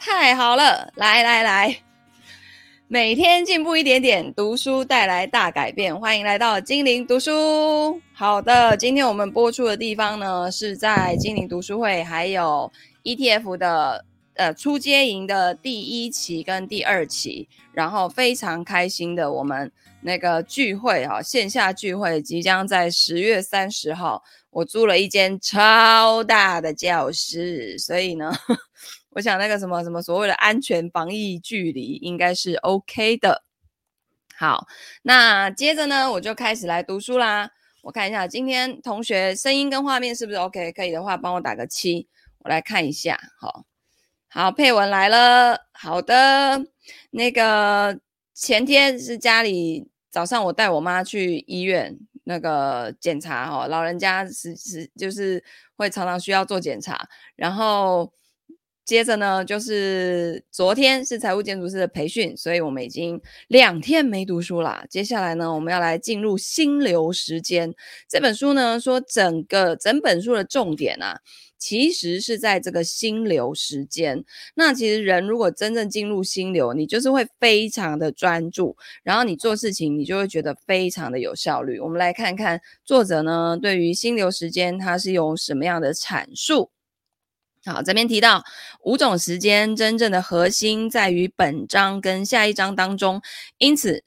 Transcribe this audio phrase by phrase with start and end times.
[0.00, 1.76] 太好了，来来来，
[2.88, 5.94] 每天进步一点点，读书带来大改变。
[5.94, 8.00] 欢迎来到精灵读书。
[8.14, 12.72] 好的，今天我们播出的地方呢，是在精灵读书会，还有
[13.04, 14.06] ETF 的
[14.36, 19.70] 呃初阶营的第一期跟第二期，然后非常开心的我们
[20.00, 24.22] 那个聚会啊，线下聚会即将在十月三十号。
[24.48, 28.32] 我租了一间超大的教室，所以呢，
[29.10, 33.44] 我想那个什么什么所谓的安全防疫距离应该是 OK 的。
[34.36, 34.66] 好，
[35.02, 37.50] 那接着呢，我就开始来读书啦。
[37.82, 40.72] 我看一下今天同学声音跟画面是不是 OK？
[40.72, 43.18] 可以的话，帮我打个七，我来看一下。
[43.38, 43.64] 好，
[44.28, 45.66] 好，佩文来了。
[45.72, 46.64] 好的，
[47.10, 47.98] 那个
[48.34, 51.98] 前天是家里早上我带我妈去医院。
[52.24, 55.42] 那个检查哈，老人家是是就是
[55.74, 58.12] 会常常需要做检查，然后
[58.84, 64.84] 接着呢，就是昨天是财务建筑师的培训，所以我们已经两天没读书啦。
[64.90, 67.72] 接下来呢，我们要来进入心流时间
[68.08, 71.20] 这本书呢，说整个整本书的重点啊。
[71.60, 74.24] 其实是在这个心流时间。
[74.54, 81.78] 那其实人如果真正进入心流，你就是会非常的专注，然后你做事情你就会觉得非常的有效率。
[81.78, 86.70] 我们来看看作者呢，对于心流时间他是有什么样的阐述。
[87.64, 88.42] 好，这边提到
[88.84, 93.20] 五种时间，真正的核心在于本章跟下一章当中。
[93.58, 94.04] 因此，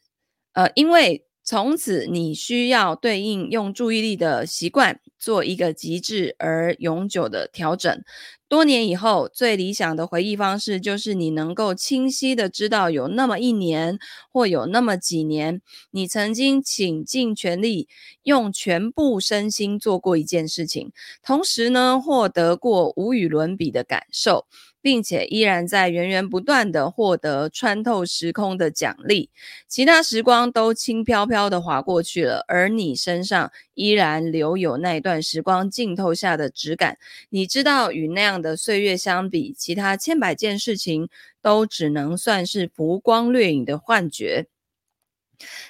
[0.53, 4.99] 呃，因为从此你需要对应用注意力的习惯。
[5.23, 8.03] 做一个极致而永久的调整。
[8.53, 13.97] 多年以后，最理想的回忆方式就是你能够清晰地知道，有那么一年
[14.31, 17.87] 或有那么几年，你曾经倾尽全力，
[18.21, 20.91] 用全部身心做过一件事情，
[21.23, 24.45] 同时呢，获得过无与伦比的感受。
[24.83, 29.29] 并且依然在源源不断地获得穿透时空的奖励，
[29.65, 36.97] 其他时光都轻飘飘地滑过去了，而你身上依然留有那段时光浸透下的质感。
[37.29, 41.09] 你知道，与那样的岁月相比，其他千百件事情
[41.41, 44.45] 都只能算是浮光掠影的幻觉。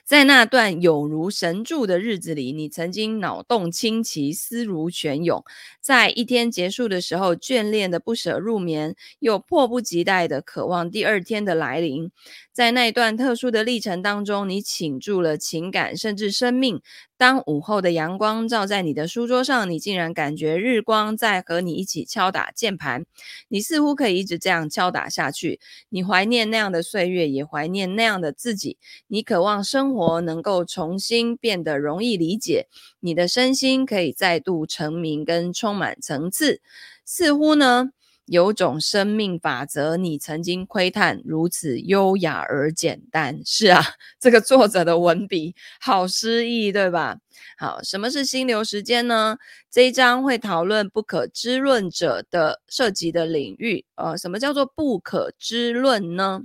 [0.04, 5.44] 在那段有如神助的日子里，你曾经脑洞清奇，思如泉涌。
[5.82, 12.12] 在一天结束的时候，眷恋的不舍入眠，又迫不及待的渴望第二天的来临。
[12.54, 16.80] 在那段特殊的历程当中，你倾注了情感，甚至生命。
[17.18, 23.06] 当午后的阳光照在你的书桌上，你竟然感觉日光在和你一起敲打键盘。
[23.48, 25.60] 你似乎可以一直这样敲打下去。
[25.90, 28.78] 你怀念那样的岁月，也怀念那样的自己。
[29.08, 32.68] 你渴望生活能够重新变得容易理解，
[33.00, 36.62] 你的身心可以再度成名跟充满层次。
[37.04, 37.90] 似乎呢。
[38.26, 43.42] 有种生命法则，你曾经窥探，如此优雅而简单。
[43.46, 43.82] 是啊，
[44.20, 47.18] 这个作者的文笔好诗意，对吧？
[47.58, 49.38] 好，什么是心流时间呢？
[49.72, 53.86] 这一章会讨论不可知论者的涉及的领域。
[53.96, 56.44] 呃，什么叫做不可知论呢？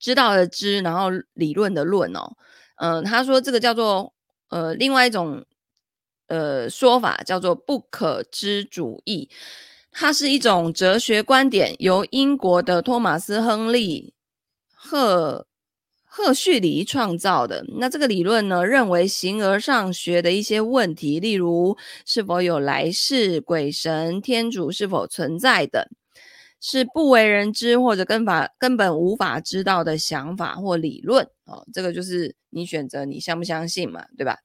[0.00, 2.36] 知道的知，然后理论的论哦。
[2.76, 4.12] 嗯、呃，他说这个叫做
[4.50, 5.44] 呃，另外一种
[6.28, 9.28] 呃说法叫做不可知主义。
[9.98, 14.12] 它是一种哲学观点，由英国的托马斯·亨利·
[14.74, 15.46] 赫
[16.04, 17.64] 赫胥黎创造的。
[17.78, 25.82] 那这个理论呢，认为形而上学的一些问题，例如是否有来世、鬼神、天主是否存在等，
[26.60, 31.26] 是不为人知或者根法根本无法知道的想法或理论。
[31.46, 34.36] 哦，这个就是你选择你相不相信嘛，对吧？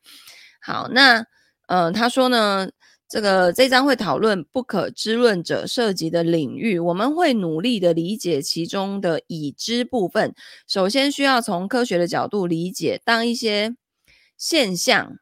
[0.61, 1.19] 好，那
[1.67, 2.69] 嗯、呃，他说呢。
[3.11, 10.33] 这个这章会讨论不可知论者涉及的领域，我们会努力的理解其中的已知部分。
[10.65, 13.75] 首先需要从科学的角度理解，当一些
[14.37, 15.17] 现象，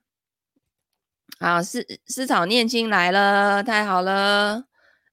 [1.39, 4.65] 啊，思思草念青来了，太好了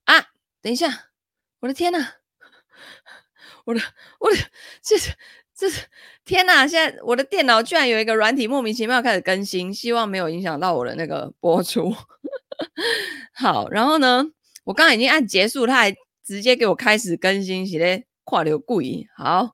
[0.05, 0.27] 啊！
[0.61, 1.07] 等一下，
[1.61, 2.07] 我的天呐，
[3.65, 3.81] 我的
[4.21, 4.37] 我的
[4.83, 5.15] 这是
[5.55, 5.67] 这
[6.27, 6.69] 天呐！
[6.69, 11.95] 现在我的电脑居然有一个软体莫名其妙开始更新，希望没有影响到我的那个播出。
[13.35, 14.25] 好，然后呢，
[14.65, 15.95] 我刚刚已经按结束，他还
[16.25, 19.07] 直接给我开始更新，写的跨流贵。
[19.17, 19.51] 好，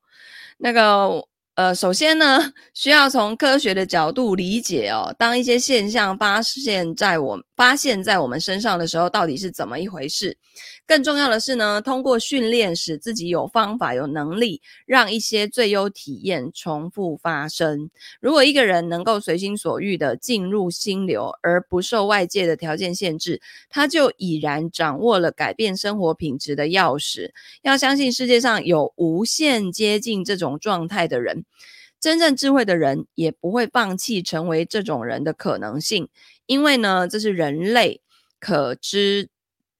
[0.59, 10.37] 那个呃，首先呢，需要从科学的角度理解哦，当一些现象发现在我发现在我们身上的时候到底是怎么一回事。
[10.85, 17.89] 更重要的是呢，通过训练使自己有方法、有能力，让一些最优体验重复发生。
[18.21, 27.31] 如果一个人能够随心所欲地进入心流，而不受外界的条件限制，他就已然掌握了改变生活品质的钥匙。
[27.63, 31.45] 要相信世界上有无限接近这种状态的人。
[32.03, 36.09] 真正智慧的人也不会放弃成为这种人的可能性，
[36.47, 38.03] 因为呢，这是人类
[38.41, 39.29] 可知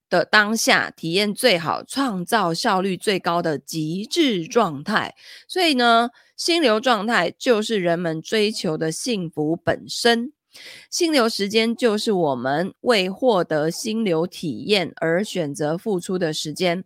[0.09, 5.15] 的当下体验最好、创造效率最高的极致状态。
[5.49, 10.31] 所以呢，心流状态就是人们追求的幸福本身。
[10.89, 16.83] 心流时间就是我们为获得心流体验而选择付出的时间。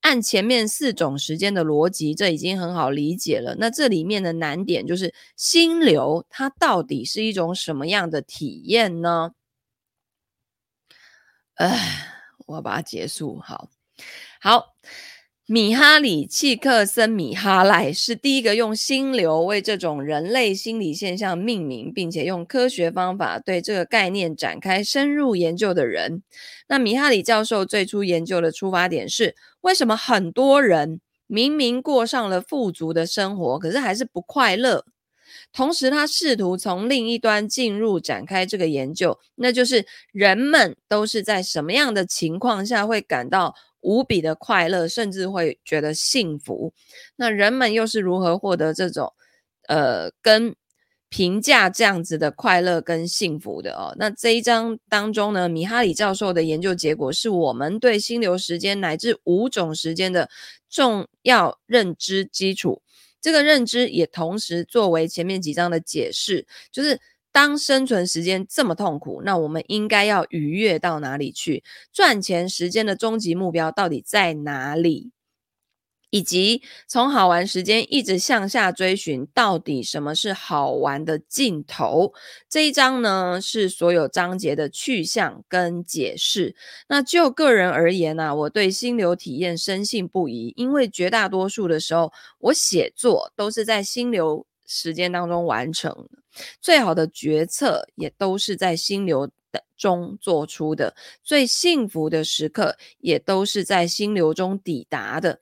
[0.00, 3.56] 按前面四种时间的逻辑，这已经很好理解了。
[3.58, 9.32] 那这里面的难点就是心流，它到底是一种什么样的体验呢？
[11.54, 12.06] 哎，
[12.46, 13.38] 我要把它结束。
[13.40, 13.68] 好，
[14.40, 14.74] 好。
[15.52, 26.22] 米哈里·契克森米哈赖是第一个用心流为这种人类心理现象命名，并且用科学方法对这个概念展开深入研究的人。
[26.68, 34.84] 那米哈里教授最初研究的出发点是：为什么很多人明明过上了富足的生活，可是还是不快乐？
[35.52, 46.72] 同时，他试图从另一端进入展开这个研究，那就是人们都是在什么样的情况下会感到无比的快乐，甚至会觉得幸福。
[47.16, 49.12] 那人们又是如何获得这种
[49.68, 50.54] 呃跟
[51.08, 53.94] 评价这样子的快乐跟幸福的哦？
[53.98, 60.30] 那这一章当中呢，米哈里教授的研究结果是我们对心流时间乃至五种时间的
[60.68, 62.82] 重要认知基础。
[63.20, 67.00] 这个认知也同时作为前面几章的解释，就是。
[67.32, 71.62] 当生存时间这么痛苦，那我们应该要愉悦到哪里去？
[71.92, 75.12] 赚钱时间的终极目标到底在哪里？
[76.12, 82.12] 以及从好玩时间一直向下追寻，到底什么是好玩的尽头？
[82.48, 86.56] 这一章呢，是所有章节的去向跟解释。
[86.88, 96.19] 那就个人而言呢、啊，我对心流体验深信不疑，因为绝大多数的时候，我写作都是在心流时间当中完成的。
[96.60, 105.40] 最好的决策也都是在心流的中做出的，最幸福的时刻也都是在心流中抵达的。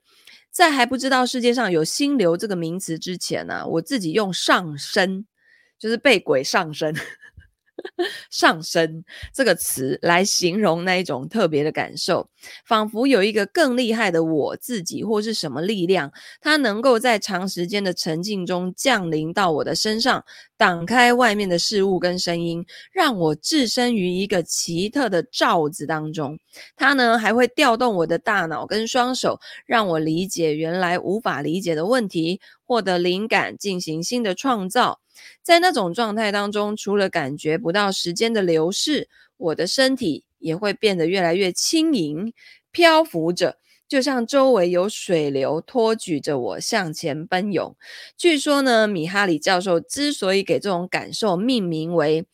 [0.51, 5.25] 在还不知道世界上有心流这个名词之前呢、我自己用上身，
[5.77, 6.95] 就是被鬼上身。
[8.29, 9.03] 上升
[9.33, 12.29] 这个词来形容那一种特别的感受，
[12.65, 16.11] 仿佛有一个更厉害的我自己或是什么力量，
[16.41, 20.23] 它能够在长时间的沉浸中降临到我的身上，
[20.57, 26.37] 挡开外面的事物跟声音，让我置身于一个奇特的罩子当中。
[26.75, 34.99] 它呢还会调动我的大脑跟双手，让我理解原来无法理解的问题，获得灵感，进行新的创造。
[35.41, 42.33] 在那种状态当中，除了感觉不到时间的流逝，我的身体也会变得越来越轻盈，
[42.71, 43.57] 漂浮着，
[43.87, 47.75] 就像周围有水流托举着我向前奔涌。
[48.17, 52.25] 据说呢，米哈里教授之所以给这种感受命名为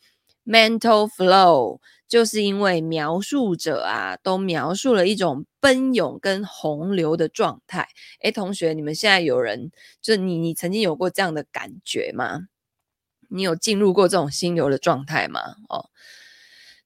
[0.44, 7.88] mental flow，就是因为描述者啊，都描述了一种奔涌跟洪流的状态。
[8.20, 12.46] 诶，同学，你们现在有人，就你，你曾经有过这样的感觉吗？
[13.28, 15.40] 你有进入过这种心流的状态吗？
[15.68, 15.90] 哦，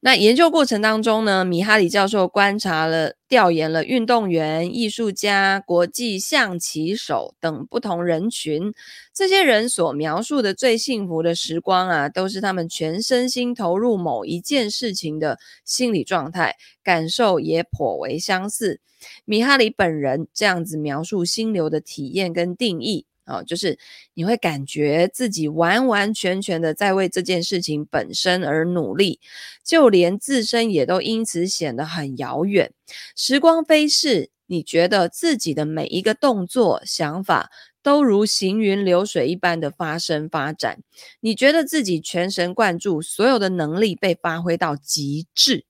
[0.01, 8.73] 那研究过程当中呢，米哈里教授观察了、调研了运动员、艺术家、国际象棋手等不同人群，
[9.13, 18.81] 这些人所描述的最幸福的时光啊，都是他们全身心投入某一件事情的心理状态，感受也颇为相似。
[19.27, 23.07] 米哈里本人这样子描述心流的体验跟定义。
[23.27, 23.79] 哦，就是
[24.15, 29.21] 你会感觉自己完完全全的在为这件事情本身而努力，
[29.65, 32.73] 就连自身也都因此显得很遥远。
[33.15, 37.51] 时光飞逝，你觉得自己的每一个动作、想法
[37.83, 40.81] 都如行云流水一般的发生发展，
[41.21, 45.65] 你觉得自己全神贯注，所有的能力被发挥到极致。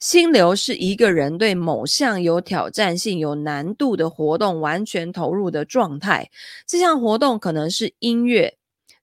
[0.00, 6.30] 心流是一个人对某项有挑战性、有难度的活动完全投入的状态。
[6.66, 8.56] 这项活动可能是音乐、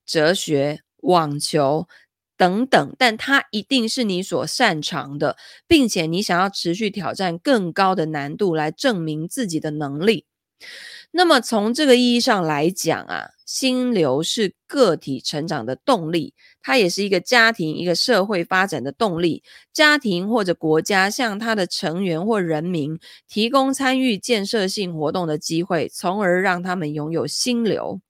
[0.06, 1.88] 哲学、网球
[2.38, 10.26] 等等，但它一定是你所擅长的，并且你想要持续挑战更高的难度来证明自己的能力。
[11.16, 19.44] 那么从这个意义上来讲啊，心流是个体成长的动力，它也是一个家庭、一个社会发展的动力。
[19.72, 28.02] 家庭或者国家向他的成员或人民提供参与建设性活动的机会，从而让他们拥有心流。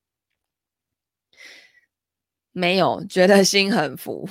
[2.53, 4.29] 没有觉得心很浮，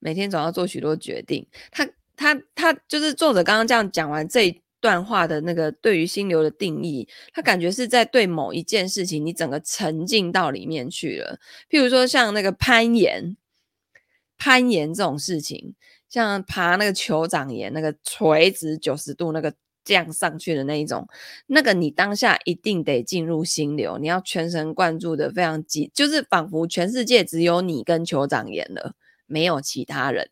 [0.00, 1.46] 每天总要做许多决定。
[1.70, 11.38] 他他他就是作者刚刚这样讲完这段话的那个对于心流的定义，他感觉是在对某一件事情你整个沉浸到里面去了。
[11.68, 13.36] 譬如说像那个攀岩，
[14.38, 15.74] 攀岩这种事情，
[16.08, 19.52] 像爬那个酋长岩，那个垂直九十度那个。
[19.86, 21.06] 这样上去的那一种，
[21.46, 30.28] 那个你当下一定得进入心流，你要全神贯注的非常急，就是仿佛全世界只有你跟酋长岩了，没有其他人。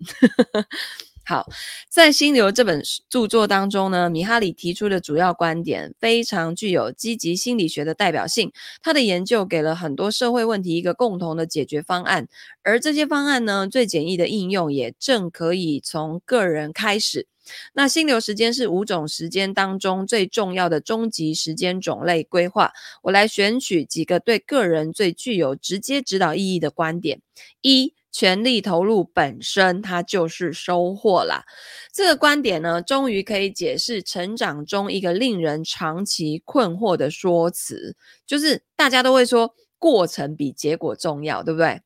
[1.26, 1.48] 好，
[1.88, 8.52] 在《心流》这本著作当中呢，米哈里提出的主要观点非常具有积极心理学的代表性。
[8.82, 12.28] 他的研究给了很多社会问题一个共同的解决方案，
[12.62, 17.26] 而这些方案呢，最简易的应用也正可以从个人开始。
[17.74, 22.72] 那心流时间是五种时间当中最重要的终极时间种类规划。
[23.02, 27.20] 我来选取几个对个人最具有直接指导意义的观点：
[27.60, 31.44] 一、全力投入本身，它就是收获啦。
[31.92, 41.83] 这个观点呢，终于可以解释成长中一个令人长期困惑的说辞，就是大家都会说过程比结果重要，对不对？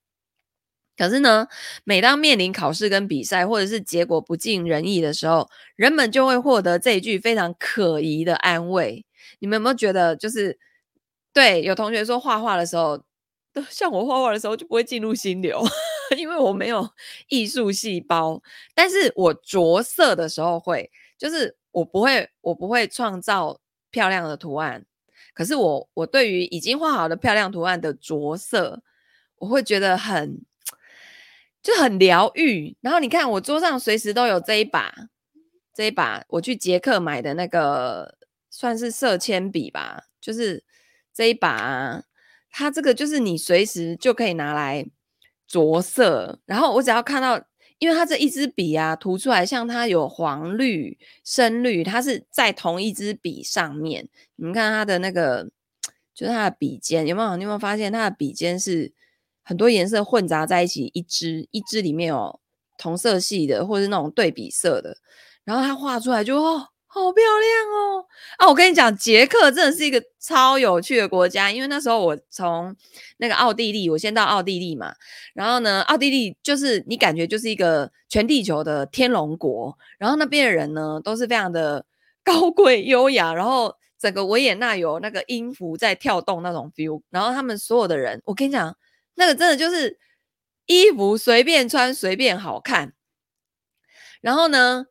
[0.99, 1.47] 可是呢，
[1.85, 9.07] 每当面临考试跟比赛，或者是结果不尽人意的时候，人们就会获得这一句非常可疑的安慰。
[9.39, 10.59] 你们有没有觉得，就是
[11.33, 13.03] 对有同学说画画的时候，
[13.71, 15.65] 像我画画的时候就不会进入心流，
[16.17, 16.89] 因为我没有
[17.29, 18.43] 艺术细胞。
[18.75, 23.61] 但是我着色的时候会，就是我不会，我不会创造
[23.91, 24.87] 漂亮的图案。
[25.35, 28.83] 可是我，我对于已经画好的漂亮图案的着色，
[29.37, 30.45] 我会觉得很。
[31.61, 34.95] 就很疗愈，然后你看我桌上随时都有这一把，
[35.75, 38.17] 这一把我去捷克买的那个
[38.49, 40.65] 算是色铅笔吧，就是
[41.13, 42.05] 这一把，
[42.49, 44.87] 它这个就是你随时就可以拿来
[45.49, 47.43] 着色，然后我只要看到，
[47.79, 55.51] 因为它这一支笔啊涂出来像它有黄绿、深绿，它是在同一支笔上面，你们看它的那个
[56.15, 57.37] 就是它的笔尖有没有？
[57.37, 58.93] 你有没有发现它的笔尖是？
[59.49, 62.39] 很多颜色混杂在一起，一支一支里面有
[62.77, 64.99] 同色系的，或者是那种对比色的，
[65.43, 66.69] 然后它画出来就哦，
[67.03, 68.05] 好漂亮哦！
[68.39, 72.75] 啊，我跟你讲，捷克真的是一个超有趣的国家，因为那时候我从
[73.19, 74.95] 那个奥地利，我先到奥地利嘛，
[75.35, 81.85] 然后呢，奥地利就是你感觉就是一个全地球的天龙国，然后那边的人呢都是非常的
[82.25, 88.77] 高贵优雅，然后整个维也纳有那个音符在跳动那种 feel，然后他们所有的人，我跟你讲。
[89.21, 89.99] 那个真的就是
[90.67, 92.93] 衣服随便穿随便好看，
[94.21, 94.87] 然后呢，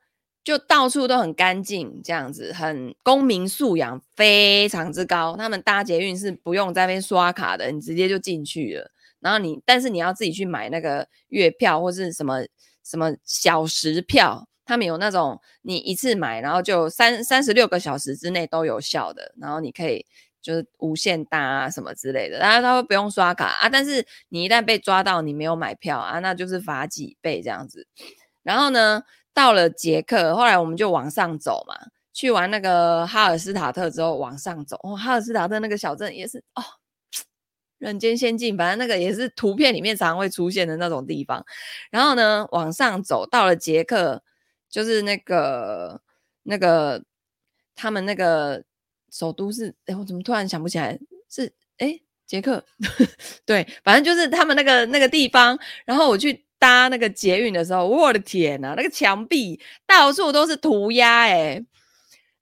[0.47, 5.35] 就到处都很干净，这样子很公民素养非常之高。
[5.35, 8.89] 他们搭捷运是不用在那边刷卡的，你直接就进去了。
[9.19, 12.45] 然后你，但是你要自己去买那个月票或是什么
[12.81, 20.05] 什么小时票，他们有那种你一次买，然后就三三十六个小时之内都有效的，然后你可以。
[20.39, 27.85] 就是无限搭啊什么之类的，然后他会不用刷卡啊，但是你一旦被抓到你没有买票啊，那就是罚几倍这样子。
[28.43, 29.03] 然后呢，
[29.38, 31.75] 到了捷克，后来我们就往上走嘛，
[32.12, 36.63] 去完那个哈尔斯塔特之后往上走，哦，哈尔斯塔特那个小镇也是哦，
[37.77, 41.46] 人间仙境，反正那个也是图片里面常会出现的那种地方。
[41.91, 44.24] 然后呢，往上走到了捷克，
[44.67, 46.01] 就是那个
[46.41, 47.03] 那个
[47.75, 48.63] 他们那个。
[49.10, 51.00] 首都是哎，我怎么突然想不起来？
[51.29, 52.62] 是哎，捷克，
[53.48, 55.58] 对，反正就是他们那个那个地方。
[55.86, 61.63] 然后我去搭那个捷运的时候，我的天呐，那个墙壁到处都是涂鸦哎。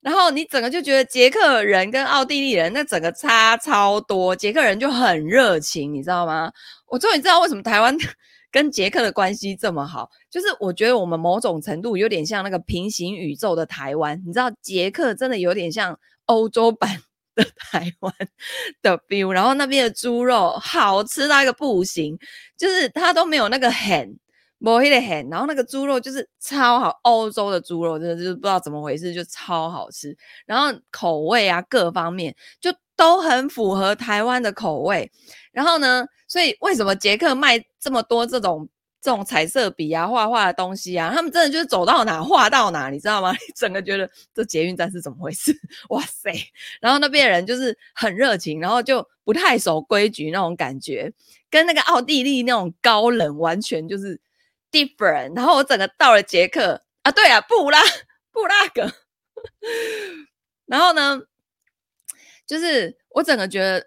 [0.00, 6.52] 然后你整个就觉得捷克人跟奥地利人那整个差超多，捷克人就很热情，你知道吗？
[6.86, 7.96] 我终于知道为什么台湾
[8.50, 15.98] 跟捷克的关系这么好，就是我觉得我们某种程度有点像那个平行宇宙的台湾，你知道，捷克真的有点像。
[16.28, 16.90] 欧洲版
[17.36, 18.12] 的台湾
[18.82, 22.18] 的 feel，然后那边的猪肉好吃到一个不行，
[22.56, 24.18] 就是它都没有那个很，
[24.58, 30.16] 没那个很，然后那个猪肉就是超好，欧洲的猪肉真的就是不知道怎么回事，就超好吃，
[30.46, 35.08] 然后口味啊各方面就都很符合台湾的口味，
[35.52, 38.68] 然后呢，所以为什么捷克卖这么多这种？
[39.06, 43.30] 这种彩色笔啊、画画的东西啊，他们真的就是走到哪画到哪，你知道吗？
[43.30, 45.56] 你 整个觉得这捷运站是怎么回事？
[45.90, 46.32] 哇塞！
[46.80, 51.12] 然后那边的人就是很热情，然后就不太守规矩那种感觉，
[51.48, 54.20] 跟那个奥地利那种高冷完全就是
[54.72, 55.36] different。
[55.36, 57.78] 然后我整个到了捷克啊，对啊，布拉
[58.32, 58.90] 布拉格，
[60.66, 61.22] 然后呢，
[62.44, 63.86] 就是我整个觉得。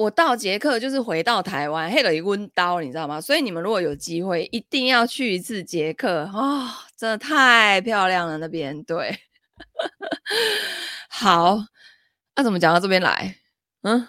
[0.00, 3.20] 我到捷克就是回到台湾，黑了一温刀，你知道吗？
[3.20, 6.68] 所以你们如果有机会，一定要去一次捷克啊、哦！
[6.96, 9.14] 真的太漂亮了，那边对。
[11.10, 11.58] 好，
[12.34, 13.36] 那、怎么讲到这边来？
[13.82, 14.08] 嗯，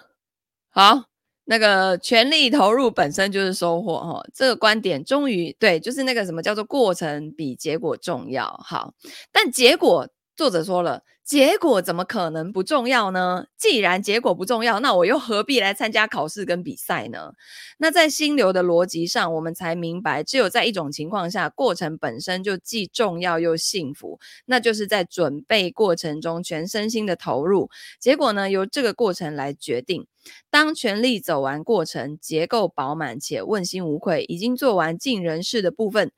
[0.70, 1.04] 好，
[1.44, 4.26] 那个全力投入本身就是收获哈、哦。
[4.32, 8.46] 这个观点终于对，就是那个什么叫做过程比结果重要。
[8.64, 8.94] 好，
[9.30, 11.02] 但结果作者说了。
[11.24, 13.46] 结果怎么可能不重要呢？
[13.56, 17.32] 既然结果不重要，那我又何必来参加考试跟比赛呢？
[17.78, 27.70] 那在心流的逻辑上，我们才明白，只有在一种情况下，过程本身就既重要又幸福，那就是在准备过程中全身心的投入。
[28.00, 30.06] 结果呢，由这个过程来决定。
[30.50, 36.10] 当全力走完过程，结构饱满且问心无愧，已经做完尽人事的部分，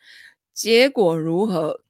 [0.55, 1.83] 结果如何？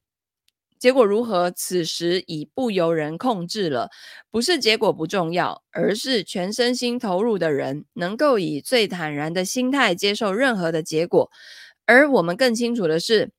[0.85, 1.49] 结果如何？
[1.49, 3.89] 此时已不由人控制了。
[4.29, 11.31] 不是结果不重要，而是全身心投入的人能够以最坦然的心态接受任何的结果。
[11.87, 13.31] 而我们更清楚的是，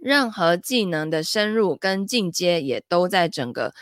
[0.00, 3.74] 任何技能的深入跟进阶，也都在整个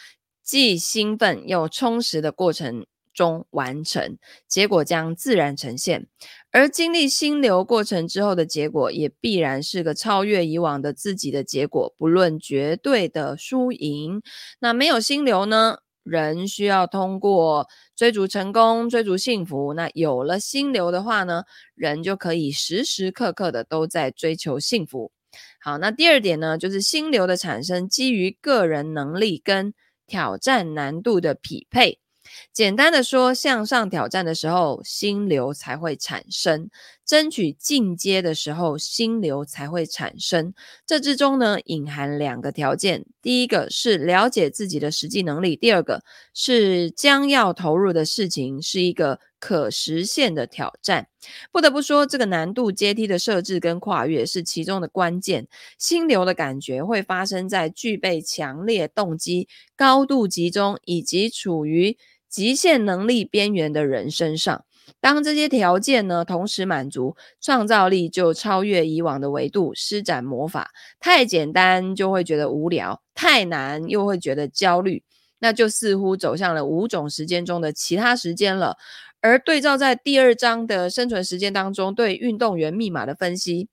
[0.42, 4.16] 既兴奋又充实的过程中完成，
[4.48, 6.06] 结果将自然呈现。
[6.52, 14.21] 而经历心流过程之后的结果，也必然是个超越以往的自己的结果，不论绝对的输赢。
[14.61, 15.78] 那没有心流呢？
[16.04, 19.73] 人需要通过追逐成功、追逐幸福。
[19.73, 21.44] 那有了心流的话呢？
[21.75, 25.11] 人就可以时时刻刻的都在追求幸福。
[25.59, 29.73] 好，那第二点呢，就是心流的产生基于个人能力跟
[30.06, 32.01] 挑战难度的匹配。
[32.52, 36.68] 简单的说，向上挑战的时候，心流才会产生；
[37.04, 40.54] 争取进阶的时候，心流才会产生。
[40.86, 46.02] 这之中呢，隐含两个条件：第一个是了解自己的实际能力；第二个
[46.34, 51.08] 是将要投入的事情是一个可实现的挑战。
[51.52, 55.46] 不得不说，这个难度阶梯的设置跟跨越是其中的关键。
[55.78, 61.96] 心流的感觉会发生在具备强烈动机、高度集中以及处于
[62.32, 64.64] 极限能力边缘的人身上，
[65.02, 70.70] 当这些条件呢同时满足，创造力就超越以往的维度，施展魔法。
[70.98, 75.02] 太简单就会觉得无聊，太难又会觉得焦虑，
[75.40, 78.78] 那就似乎走向了五种时间中的其他时间了。
[79.20, 83.68] 而对照在第二章的生存时间当中，对运动员密码的分析。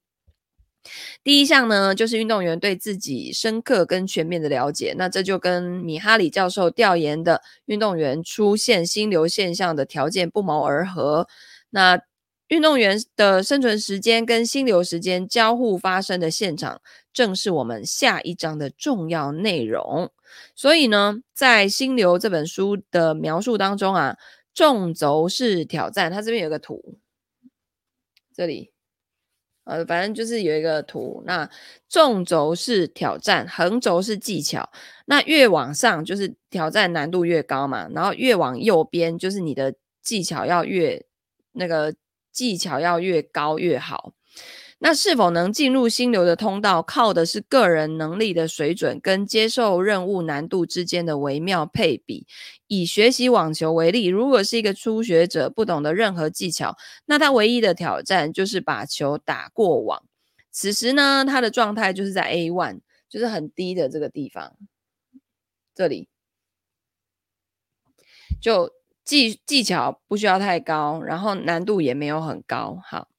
[1.24, 4.96] 第一项呢，就是运动员对自己深刻跟全面的了解。
[4.98, 11.28] 那这就跟米哈里教授调研的运动员出现心流现象的条件不谋而合。
[11.70, 12.02] 那
[12.48, 16.82] 运动员的生存时间跟心流时间交互发生的现场，
[17.14, 20.12] 正是我们下一章的重要内容。
[20.56, 24.18] 所以呢，在《心流》这本书的描述当中啊，
[24.54, 26.98] 纵轴是挑战，它这边有个图，
[28.34, 28.72] 这里。
[29.70, 31.48] 呃，反正就是有一个图，那
[31.88, 34.68] 纵轴是挑战，横轴是技巧。
[35.06, 41.06] 那越往上就是挑战难度越高嘛，然后越往右边就是你的技巧要越
[41.52, 41.94] 那个
[42.32, 44.14] 技巧要越高越好。
[44.82, 52.26] 那是否能进入心流的通道，靠的是个人能力的水准跟接受任务难度之间的微妙配比。
[52.68, 60.04] 以学习网球为例，如果是一个初学者，不懂得任何技巧，那他唯一的挑战就是把球打过网。
[60.52, 64.56] 此时呢，他的状态就是在 A one，就是很低的这个地方，
[65.76, 66.08] 这里
[68.42, 68.72] 就
[69.04, 73.10] 技技巧不需要太高，然后难度也没有很高，好。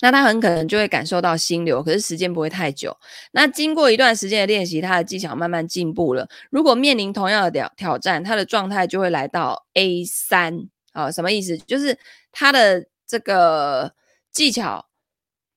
[0.00, 2.96] 那他很可能就会感受到心流，可是时间不会太久。
[3.30, 6.28] 那经过一段时间的练习，他的技巧慢慢进步了。
[6.50, 11.56] 如果面临同样的挑挑战，他的状态就会来到 A 三啊，什么意思？
[11.58, 11.96] 就是
[12.32, 13.92] 他的这个
[14.32, 14.86] 技巧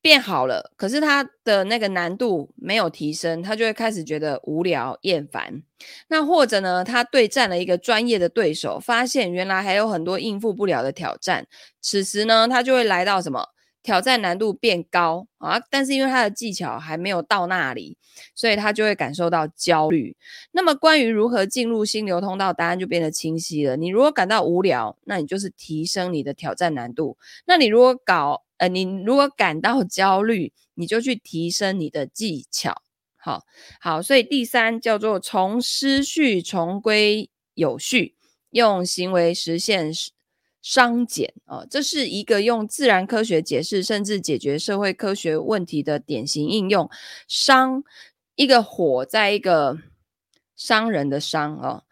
[0.02, 5.63] 变好了，可是他的那个难度没有提升，他就会开始觉得无聊厌烦。
[6.10, 11.48] 那或者呢，他对战了一个专业的对手，发现原来还有很多应付不了的挑战。
[11.82, 13.50] 此时呢，他就会来到什么？
[13.86, 18.00] 挑战难度变高啊，但是因为他的技巧还没有到那里，
[18.34, 20.17] 所以他就会感受到焦虑。
[20.52, 23.78] 那么关于如何进入心流通道，答案就变得清晰了。
[23.78, 32.82] 你如果感到无聊，那你就是提升你的挑战难度；那你如果搞呃，你如果感到焦虑，你就去提升你的技巧。
[33.17, 33.43] 好，
[33.80, 38.15] 好，所以第三叫做从失序重归有序，
[38.50, 39.91] 用行为实现
[40.65, 46.89] 熵减啊，这是一个用自然科学解释甚至解决社会科学问题的典型应用。
[47.30, 47.84] 熵，
[48.34, 49.78] 一个火在一个
[50.56, 51.84] 商人的商啊。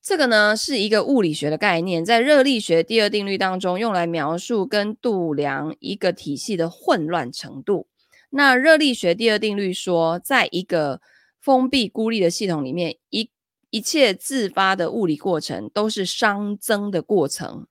[0.00, 7.88] 这个呢是一个物理学的概念，在热力学第二定律当中用来描述跟度量一个体系的混乱程度。
[8.30, 11.00] 那热力学第二定律说，在一个
[11.40, 13.30] 封闭孤立的系统里面，一
[13.70, 17.66] 一切自发的物理过程都是熵增的过程，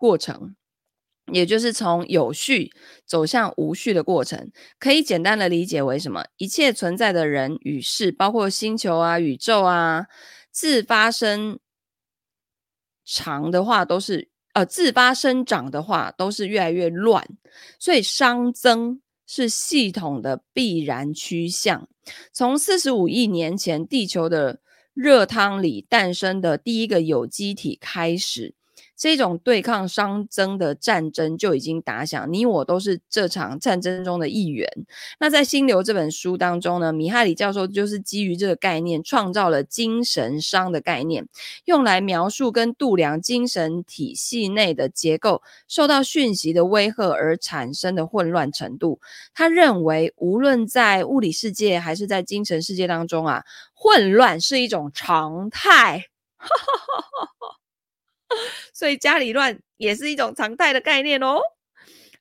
[0.00, 0.56] 过程，
[1.30, 2.72] 也就是从有序
[3.04, 4.50] 走向无序的过程。
[4.78, 6.24] 可以简单的理解为什么？
[6.38, 10.06] 一切存在的人与事，包括星球啊、宇宙啊，
[10.50, 11.60] 自发生。
[13.12, 17.26] 长的话都是呃自发生长的话都是越来越乱，
[17.76, 21.88] 所以熵增是系统的必然趋向。
[22.32, 24.60] 从四十五亿年前地球的
[24.94, 28.54] 热汤里诞生的第一个有机体开始。
[29.00, 34.68] 这种对抗熵增的战争就已经打响，你我都是这场战争中的一员。
[35.18, 41.26] 那在《心流》这本书当中呢，米哈里教授就是基于这个概念，创造了精神熵的概念，
[41.64, 49.00] 用来描述跟度量精神体系内的结构受到讯息的威吓而产生的混乱程度。
[49.32, 56.04] 他认为，无论在物理世界还是在精神世界当中啊，混乱是一种常态。
[58.72, 61.40] 所以家里乱也是一种常态的概念哦。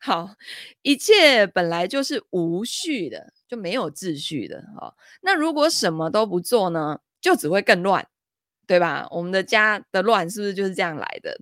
[0.02, 0.36] 好，
[0.82, 4.63] 一切本来就是无序的，就没有秩序的。
[4.80, 8.08] 哦，那如果什么都不做呢，就只会更乱，
[8.65, 9.08] 对吧？
[9.12, 11.41] 我们的家的乱是不是就是这样来的？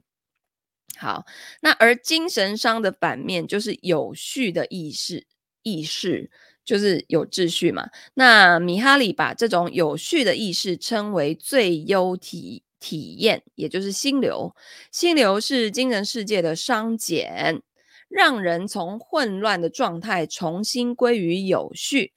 [0.97, 1.27] 好，
[1.61, 5.27] 那而精神熵的反面就是有序的意识，
[5.61, 6.31] 意识
[6.65, 7.91] 就是有秩序嘛。
[8.15, 12.63] 那米哈里把这种有序的意识称为最优体。
[12.79, 14.55] 体验，也就是心流。
[14.91, 17.61] 心流是精神世界的熵减，
[18.09, 22.13] 让人从混乱的状态重新归于有序。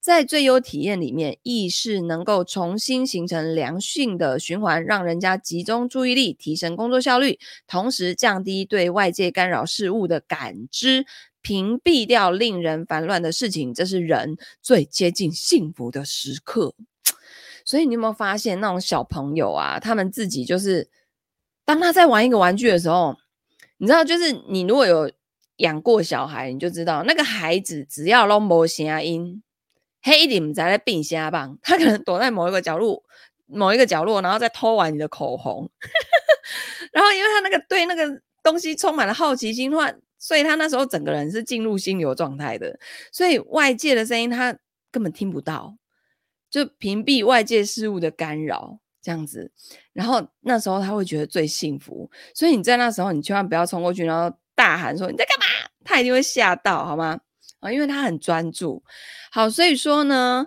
[0.00, 11.04] 在最优体验里面，意识能够重新形成良性的循环，让人家集中注意力，提升工作效率，同时降低对外界干扰事物的感知，
[11.42, 13.74] 屏蔽掉令人烦乱的事情。
[13.74, 16.74] 这是人最接近幸福的时刻。
[17.68, 20.88] 所以你有没有发现那种小朋友啊，他们自己就是，
[21.66, 23.14] 当他在玩一个玩具的时候，
[23.76, 25.12] 你知道，就是你如果有
[25.56, 29.42] 养过小孩，你就知道那个孩子只要拢无声音，
[30.00, 33.04] 黑一点在那变瞎棒，他可能躲在某一个角落，
[33.44, 35.70] 某一个角落，然后再偷玩你的口红，
[36.90, 42.80] 然后因为他那个对那个东西充满了好奇心的话，所以他那时候整个人是进入心流状态的，
[43.12, 44.56] 所以外界的声音他
[44.90, 45.76] 根本听不到。
[46.50, 49.50] 就屏蔽外界事物的干扰，这样子，
[49.92, 57.20] 然后那时候他会觉得最幸福，所以你在那时候，你千万不要冲过去，然后大喊说你在干嘛，他一定会吓到，好吗？
[57.60, 58.82] 啊，因为他很专注。
[59.30, 60.46] 好，所以说呢，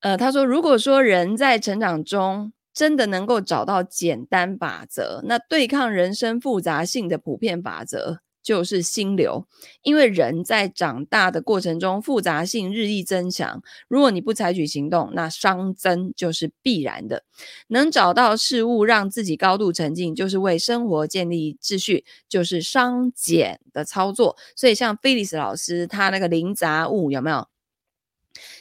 [0.00, 8.20] 呃，他说，如果说人在成长中真的能够找到简单法则，那对抗人生复杂性的普遍法则。
[8.46, 9.44] 就是心流，
[9.82, 13.60] 因为人在长大的过程中复杂性日益增强。
[13.88, 17.24] 如果你不采取行动，那熵增就是必然的。
[17.66, 24.36] 能找到事物让自己高度沉浸，就是为生活建立秩序，就是熵减的操作。
[24.54, 27.48] 所以，像菲利斯老师他那个零杂物有没有？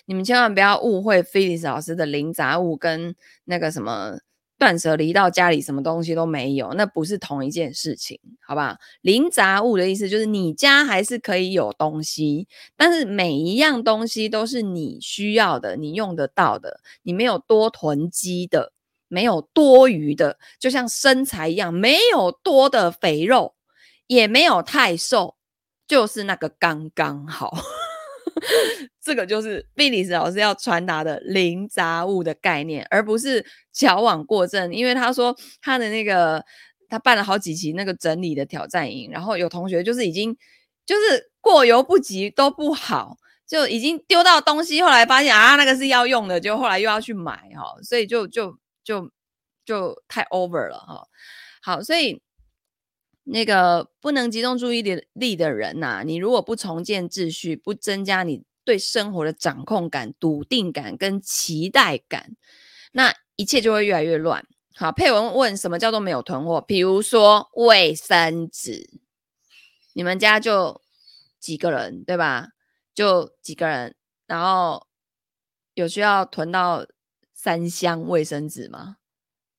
[0.06, 4.18] 你们千万不要误会菲利斯老师的零杂物跟那个什么。
[4.58, 8.78] 断舍离到家里什么东西都没有，那不是同一件事情，好吧？
[9.02, 18.72] 零杂物的意思就是你家还是可以有东西，但是每一样东西都是你需要的，你用得到的，你没有多囤积的，
[19.10, 23.56] 没有多余的，就像身材一样，没有多的肥肉，
[24.08, 25.36] 也没有太瘦，
[25.86, 27.58] 就是那个刚刚好。
[29.02, 34.74] 这个就是比利时老师要传达的零杂物的概念，而不是矫枉过正。
[34.74, 36.44] 因为他说他的那个
[36.90, 40.36] 他办了好几期那个整理的挑战营，然后有同学就是已经
[40.86, 43.18] 就是过犹不及都不好，
[43.48, 49.10] 就已经丢到东西，后来发现啊那个是要用的，就后来又要去买哈，所以就就就
[49.64, 51.08] 就太 over 了哈。
[51.62, 52.22] 好，所以。
[53.26, 62.36] 那个不能集中注意力力的人呐、你如果不重建秩序，不增加你对生活的掌控感、笃定感跟期待感，
[62.94, 64.46] 那一切就会越来越乱。
[64.76, 66.62] 好，佩文问什么叫做没有囤货？
[66.62, 68.90] 比如说卫生纸，
[69.94, 70.82] 你们家就
[71.40, 72.50] 几个人，对吧？
[72.94, 73.96] 就几个人，
[74.28, 74.88] 然后
[75.74, 76.86] 有需要囤到
[77.34, 78.98] 三箱卫生纸吗？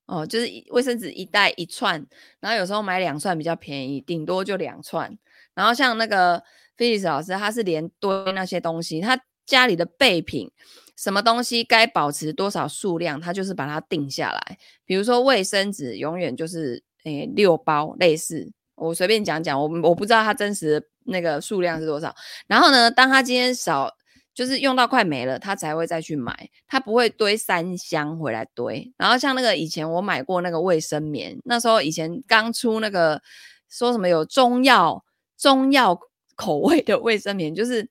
[0.07, 2.07] 哦，就是卫生纸一袋一串，
[2.41, 5.19] 然后有时候买两串比较便宜，顶多就两串。
[5.55, 6.43] 然后像那个
[6.77, 10.51] 菲利斯老师，他是连堆那些东西，他家里的备品，
[10.97, 14.59] 什么东西该保持多少数量，他就是把它定下来。
[14.85, 22.15] 比如说卫生纸，永远就是诶六包，类似我随便讲讲，我我不知道他真实的那个数量是多少。
[22.47, 23.93] 然后呢，当他今天少。
[24.37, 28.93] 就是用到快没了，他才会再去买，他不会堆三箱回来堆。
[28.99, 33.23] 然后像那个以前我买过那个卫生棉，那时候以前刚出那个
[33.71, 35.03] 说什么有中药
[35.39, 35.99] 中药
[36.35, 37.89] 口味的卫生棉，就是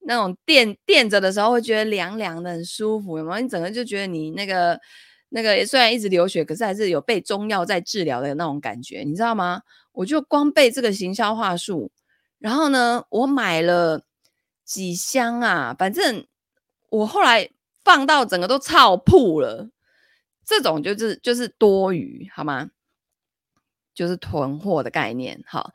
[0.00, 3.40] 那种垫垫着的时候会觉得凉凉的很舒服，有没有？
[3.40, 4.80] 你整个就觉得你那个
[5.28, 9.62] 那个虽然一直流血，可是还是有被中药在治疗的那种感觉，你知道吗？
[9.92, 11.92] 我就光背这个行销话术，
[12.40, 14.02] 然后呢，我买了。
[14.64, 16.26] 几箱啊，反正
[16.90, 17.50] 我后来
[17.84, 19.70] 放到整个都臭铺了，
[20.44, 22.70] 这种就是就是多余，好吗？
[23.94, 25.72] 就是囤货的概念，好，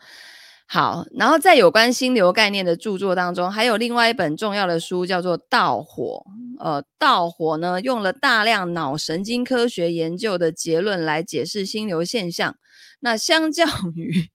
[0.68, 1.06] 好。
[1.12, 6.26] 然后在有关心流概念的著作当中，还有另外一本重要的书叫做《盗火》。
[6.62, 12.58] 呃，《盗火》呢，用了大量脑神经科学研究的结论来解释心流现象。
[13.00, 14.28] 那相较于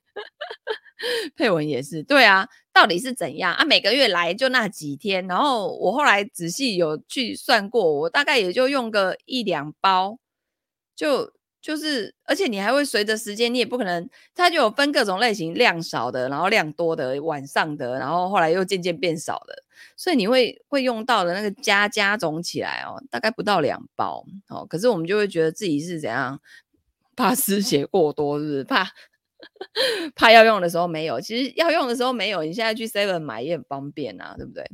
[1.36, 2.48] 佩文也是，对啊。
[2.74, 3.64] 到底是怎样啊？
[3.64, 10.18] 每个月来就那几天，然后我后来仔细有去算过，我大概也就用个一两包，
[10.96, 11.32] 就
[11.62, 19.62] 就是，而且你还会随着时间，你也不可能，它就有分各种类型，量少的，然后量多的，晚上的，然后后来又渐渐变少的，
[19.96, 24.66] 所以你会会用到的那个加加总起来哦，大概不到两包哦。
[24.66, 26.40] 可是我们就会觉得自己是怎样，
[27.14, 28.64] 怕失血过多，是不是？
[28.64, 28.90] 怕。
[30.14, 34.64] 怕要用的时候没有，其实要用的时候没有，你现在去 Seven 买也很方便啊，对不对？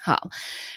[0.00, 0.28] 好，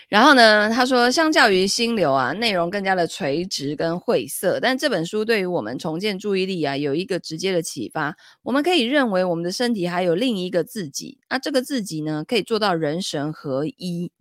[0.09, 8.15] 然后呢，他说，相较于心流啊，内容更加的垂直跟晦涩，但这本书对于我们重建注意力啊，有一个直接的启发。
[8.43, 14.11] 我们可以认为我们的身体还有另一个自己，那这个自己呢，可以做到人神合一。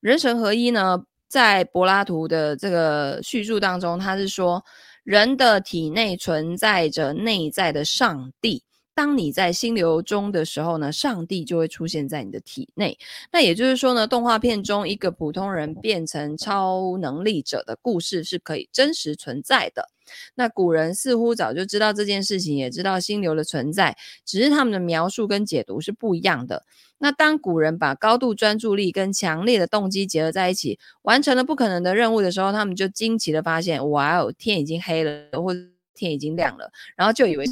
[0.00, 4.64] 人神合一呢，在柏拉图的这个叙述当中，他是说。
[5.06, 8.65] 人的体内存在着内在的上帝。
[8.96, 12.98] 当你在心流中的时候呢，上帝就会出现在你的体内。
[13.30, 19.90] 那也就是说呢，动画片中一个普通人变成超能力者的故事是可以真实存在的。
[20.34, 26.64] 那古人似乎早就知道这件事情，也知道心流的存在，只是他们的描述跟解读是不一样的。
[26.96, 35.60] 那当古人把高度专注力跟强烈的动机结合在一起，完成了不可能的任务的时候，他们就惊奇的发现：哇哦，天已经黑了，或者
[35.92, 37.44] 天已经亮了，然后就以为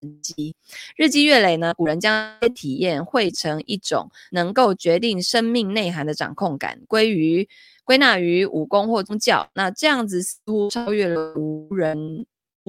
[0.00, 0.54] 神迹。
[0.96, 7.48] 日积月累呢，古人将体验汇成一种能够决定生命内涵的掌控感，归于
[7.84, 9.48] 归纳于武功或宗教。
[9.54, 12.26] 那这样子似乎超越了无人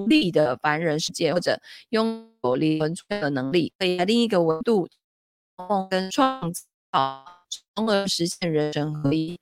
[0.07, 4.87] 力的凡人世界，或者拥有灵魂出的能力，可以在另一个维度。
[5.91, 6.51] 跟创
[6.91, 7.23] 造，
[7.75, 9.39] 从而实现人神合一。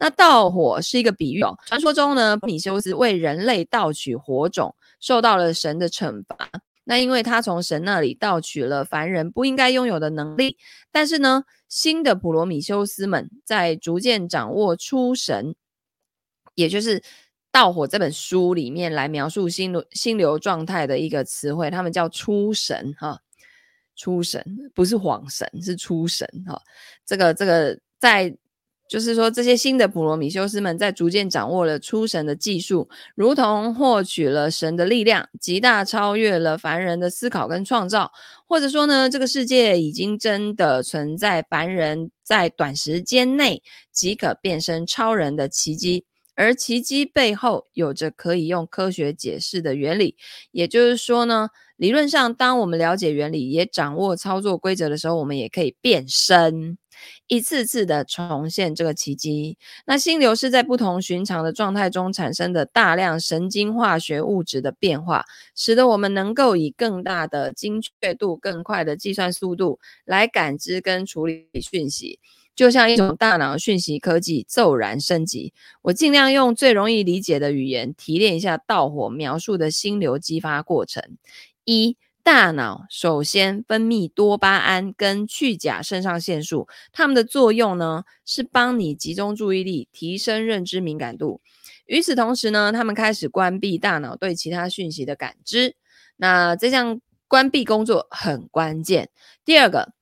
[0.00, 1.56] 那盗火是一个比喻哦。
[1.64, 6.50] 传说中呢，普米修斯为人类盗取火种，受到了神的惩罚。
[6.84, 10.56] 那因为他从神那里盗取了凡人不应该拥有的能力。
[10.90, 15.54] 但是呢，新的普罗米修斯们在逐渐掌握出神，
[16.54, 17.02] 也就是
[17.52, 23.20] 盗火这本书里面来描述心流心流状态的一个词汇，他们叫出神哈。
[23.96, 24.42] 出神
[24.74, 26.58] 不是恍神，是出神哈。
[27.04, 28.34] 这个这个在
[28.90, 38.10] 就是说，这些新的普罗米修斯们在逐渐掌握了出神的技术，如同获取了神的力量，极大超越了凡人的思考跟创造。
[38.48, 50.16] 或者说呢，这个世界已经真的存在凡人在短时间内即可变身超人的奇迹，而奇迹背后有着可以用科学解释的原理。
[50.50, 51.50] 也就是说呢。
[51.76, 56.76] 理论上，当我们了解原理，也掌握操作规则的时候，我们也可以变身，
[57.26, 59.56] 一次次的重现这个奇迹。
[59.86, 72.18] 那心流是在不同寻常的状态中产生的大量神经化学物质的变化，使得我们能够以更大的精确度、更快的计算速度来感知跟处理讯息，
[72.54, 75.52] 就像一种大脑讯息科技骤然升级。
[75.82, 81.02] 我尽量用最容易理解的语言提炼一下道火描述的心流激发过程。
[81.64, 91.40] 一大脑首先分泌多巴胺跟去甲肾上腺素，它们的作用呢是帮你集中注意力，提升认知敏感度。
[91.86, 95.74] 与此同时呢，他们开始关闭大脑对其他讯息的感知。
[96.16, 99.10] 那这项关闭工作很关键。
[99.44, 99.92] 第二个，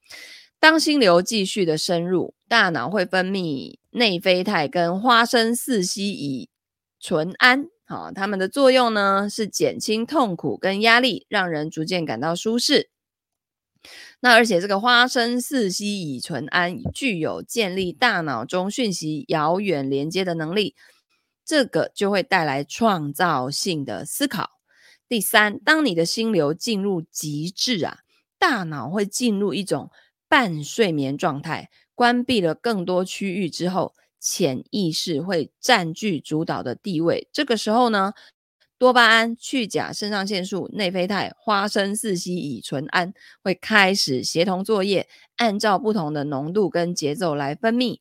[0.58, 6.50] 当心流继续的深入，大脑会分泌内啡肽跟花生四烯乙
[7.00, 7.68] 醇胺。
[7.88, 12.90] 好，它们的作用呢是减轻痛苦跟压力，让人逐渐感到舒适。
[14.20, 20.76] 那而且这个花生四烯乙醇胺具有建立大脑中讯息遥远连接的能力，
[21.46, 24.50] 这个就会带来创造性的思考。
[25.08, 28.00] 第三，当你的心流进入极致啊，
[28.38, 29.90] 大脑会进入一种
[30.28, 33.94] 半睡眠状态，关闭了更多区域之后。
[34.20, 38.12] 潜意识会占据主导的地位，这个时候呢，
[38.76, 47.98] 多巴胺、去甲、肾上腺素、内啡肽、花生四烯乙醇胺会开始协同作业，按照不同的浓度跟节奏来分泌。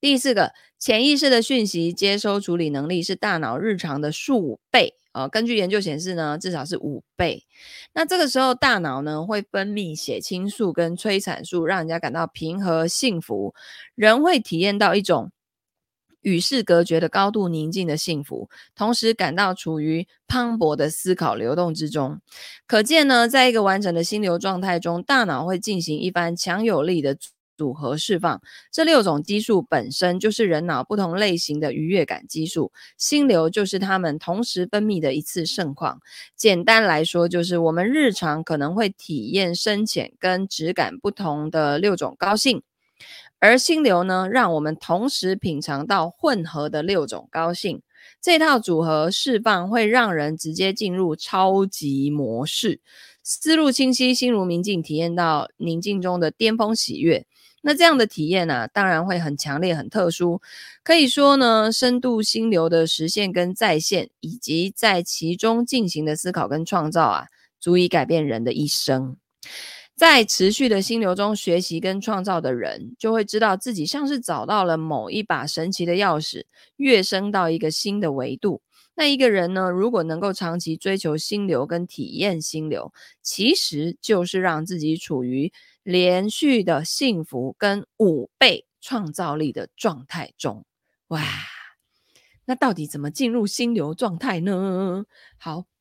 [0.00, 4.94] 第四个，潜意识的讯息接收处理能力是大脑日常的数倍。
[5.12, 7.44] 呃，根据研究显示呢，至少是五倍。
[7.92, 13.54] 那这个时候，大脑呢会分泌血清素跟催产素，让人家感到平和幸福。
[13.94, 15.30] 人会体验到一种。
[16.22, 22.20] 与世隔绝的高度宁静的幸福，同时感到处于磅礴的思考流动之中。
[22.66, 27.16] 可见呢，在一个完整的心流状态中，大脑会进行一番强有力的
[27.58, 28.40] 组合释放。
[28.72, 36.00] 这六种激素本身就是人脑不同类型的愉悦感激素，心流就是它们同时分泌的一次盛况。
[36.34, 42.62] 简单来说，就是我们日常可能会体验深浅跟质感不同的六种高兴。
[43.42, 47.82] 而心流呢，让我们同时品尝到混合的六种高兴。
[48.20, 52.78] 这套组合释放会让人直接进入超级模式，
[53.24, 57.26] 思路清晰，心如明镜，体验到宁静中的巅峰喜悦。
[57.62, 60.40] 那这样的体验呢、啊，当然会很强烈、很特殊。
[60.84, 67.26] 可以说呢，深度心流的实现跟再现，以及在其中进行的思考跟创造啊，
[67.58, 69.16] 足以改变人的一生。
[70.02, 76.42] 在持续的心流中学习跟创造的人，就会知道自己像是找到了某一把神奇的钥匙，
[76.74, 78.62] 跃升到一个新的维度。
[78.96, 85.52] 那一个人呢，如果能够长期追求心流跟体验心流，其实就是让自己处于
[85.84, 90.64] 连续的幸福跟五倍创造力的状态中。
[91.06, 91.22] 哇，
[92.44, 95.04] 那到底怎么进入心流状态呢？
[95.38, 95.71] 好。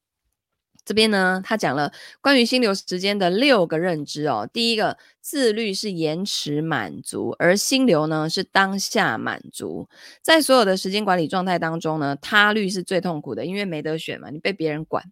[0.84, 1.91] 这边呢，他讲了
[2.22, 4.50] 关于心流时间的六个认知哦。
[4.52, 9.88] 第一个，自律是延迟满足，而心流呢是当下满足。
[10.22, 15.04] 在所有的时间管理状态当中呢，他律是最痛苦的，因为没得选嘛，你被别人管。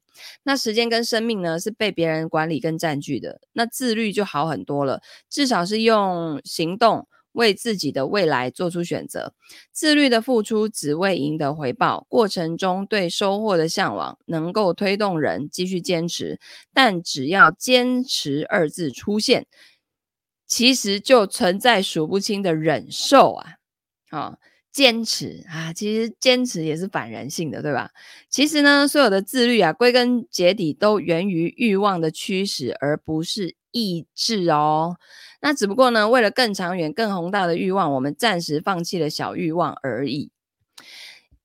[0.43, 7.07] 那时间跟生命呢是被别人管理跟占据的，那自律就好很多了，至少是用行动。
[7.33, 9.33] 为自己的未来做出选择，
[9.71, 16.39] 自律的付出只为赢得回报，过程中对收获的向往能够推动人继续坚持。
[16.73, 19.47] 但只要“坚持”二字出现，
[20.47, 23.53] 其实就存在数不清的忍受啊！
[24.09, 24.37] 啊、
[24.79, 27.91] 坚持啊，其实坚持也是反人性的，对吧？
[28.29, 34.95] 其实呢，所有的自律啊，归根结底都源于欲望的驱使，而不是意志哦。
[35.41, 40.31] 那只不过呢，为了更长远、更宏大的欲望，我们暂时放弃了小欲望而已。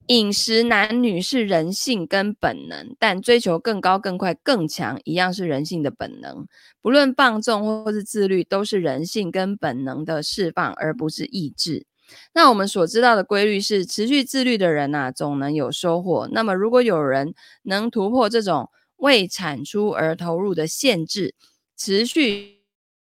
[0.07, 6.47] 饮食男女是人性跟本能，但追求更高、更快、更强，一样是人性的本能。
[6.81, 11.85] 不论放纵或是自律，都是人性跟本能的释放，而不是意志。
[12.33, 16.29] 那我们所知道的规律是，持续自律的人呐、总能有收获。
[16.33, 21.35] 那么，如果有人能突破这种为产出而投入的限制，
[21.77, 22.55] 持续。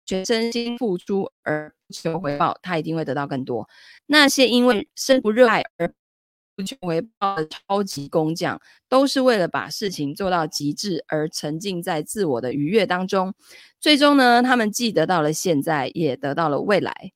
[0.05, 3.69] 全身心付出而不求回报，他一定会得到更多。
[4.07, 5.95] 那些因为生不热爱而
[6.57, 13.33] 不求回报的超级工匠，都是为了把事情做到极致而沉浸在自我的愉悦当中。
[13.81, 17.13] 最终呢，他们既得到了现在，也得到了未来。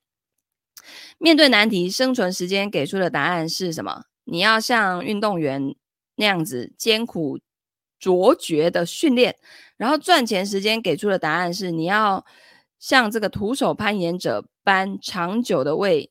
[1.18, 4.05] 面对难题，生存时间给出的答案是什么？
[4.25, 5.75] 你要像运动员
[6.16, 7.38] 那样子艰苦
[7.99, 9.37] 卓绝的训练，
[9.77, 12.25] 然后赚钱时间给出的答案是你要。
[12.79, 16.11] 像这个徒手攀岩者般长久的为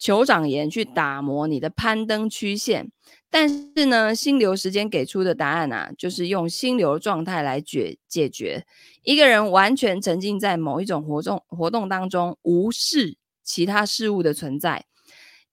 [0.00, 2.90] 酋长岩去打磨你的攀登曲线，
[3.28, 8.64] 但是呢，心流时间给出的答案啊，就是用心流状态来解解决。
[9.02, 13.18] 一个人完全沉浸在某一种活动活动当中，无视
[13.50, 14.84] 其他事物的存在，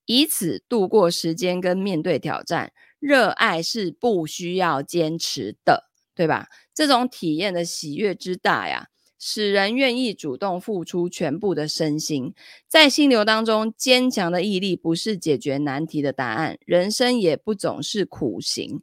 [0.06, 2.72] 以此度过时间跟面对挑战。
[3.00, 6.46] 热爱是不需要坚持的，对吧？
[6.72, 8.86] 这种体验的喜悦之大呀！
[9.20, 12.32] 使人愿意主动付出全部的身心，
[12.68, 18.80] 在心流当中，坚强的毅力不是解决难题的答案，人生也不总是苦行。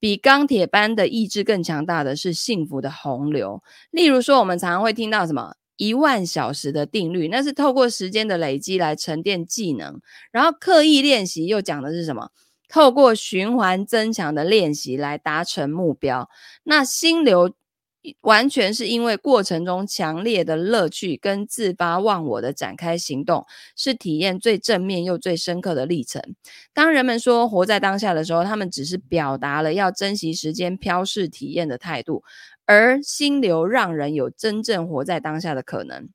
[0.00, 3.62] 比钢铁般的意志更强大的是幸福的洪流。
[3.90, 10.00] 例如说，我们常常会听到什么一万小时的定律，那是透过时间的累积来沉淀技能，
[10.32, 12.30] 然后刻意练习又讲的是什么？
[12.68, 16.28] 透过循环增强的练习来达成目标。
[16.64, 17.54] 那心流
[18.20, 26.22] 完全是因为过程中强烈的乐趣跟自发忘我的展开行动，是体验最正面又最深刻的历程。
[26.72, 32.22] 当人们说活在当下的时候，他们只是表达了要珍惜时间、飘逝体验的态度。
[32.68, 36.08] 而心流让人有真正活在当下的可能，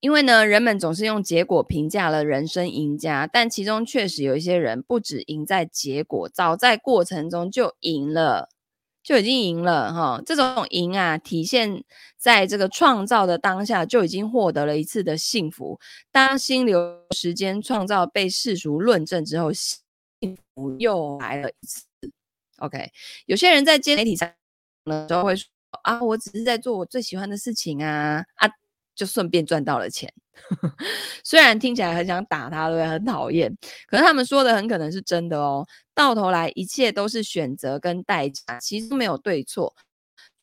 [0.00, 8.50] 因为呢，人们总是用结果评价了人生赢家，但其中确实有一些人不止赢在结果，早在过程中就赢了，
[9.02, 10.22] 就已经赢了哈。
[10.24, 11.82] 这种赢啊，体现
[12.16, 15.78] 在这个创造的当下就已经获得了一次的幸福。
[16.10, 21.84] 当心流时间创造被世俗论证之后，幸福又来了一次。
[22.58, 22.90] OK，
[23.26, 24.30] 有些人在接媒体上。
[24.84, 25.48] 呢，都会说
[25.84, 28.48] 啊，我只是在做我最喜欢的事情啊啊，
[28.94, 30.12] 就顺便赚到了钱。
[31.22, 32.88] 虽然听起来很想打他，对不对？
[32.88, 33.54] 很讨厌，
[33.86, 35.66] 可是他们说的很可能是真的哦。
[35.94, 39.74] 到头来，一切都是选择跟代价，其实没有对错。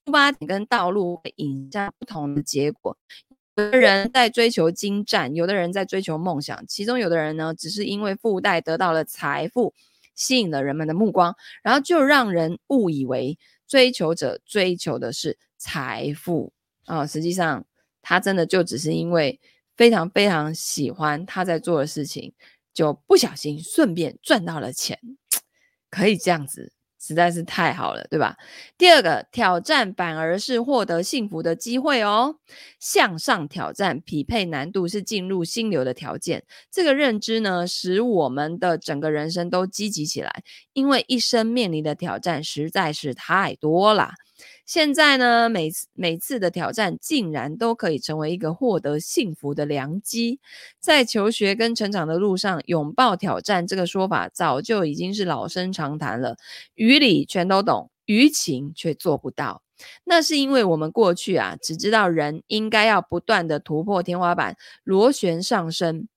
[0.06, 2.96] 出发点跟道路会引向不同的结果。
[3.56, 9.74] 有的人在追求精湛，有的人在追求梦想，其中有的人呢，只是因为附带得到了财富，
[10.16, 13.38] 吸引了人们的目光，然后就让人误以为。
[13.68, 16.52] 追求者追求的是财富
[16.86, 17.64] 啊，实际上
[18.10, 19.40] 他真的就只是因为
[19.78, 22.34] 非常非常喜欢他在做的事情，
[22.74, 24.98] 就不小心顺便赚到了钱，
[25.92, 26.74] 可以这样子。
[27.02, 28.36] 实在是太好了，对吧？
[28.78, 32.36] 第二个挑战反而是获得幸福的机会哦。
[32.80, 36.44] 向上挑战匹配难度是进入心流的条件。
[36.70, 40.44] 这个认知呢，使我们的整个人生都积极起来，
[40.74, 44.12] 因为一生面临的挑战实在是太多了。
[44.70, 50.40] 现在呢，每次每次的挑战竟然都可以成为一个获得幸福的良机。
[50.80, 56.38] 在求学跟成长的路上，拥抱挑战这个说法早就已经是老生常谈了。
[56.76, 59.64] 于理全都懂，于情却做不到。
[60.04, 66.08] 那是因为我们过去啊，只知道人应该要不断的突破天花板，螺旋上升。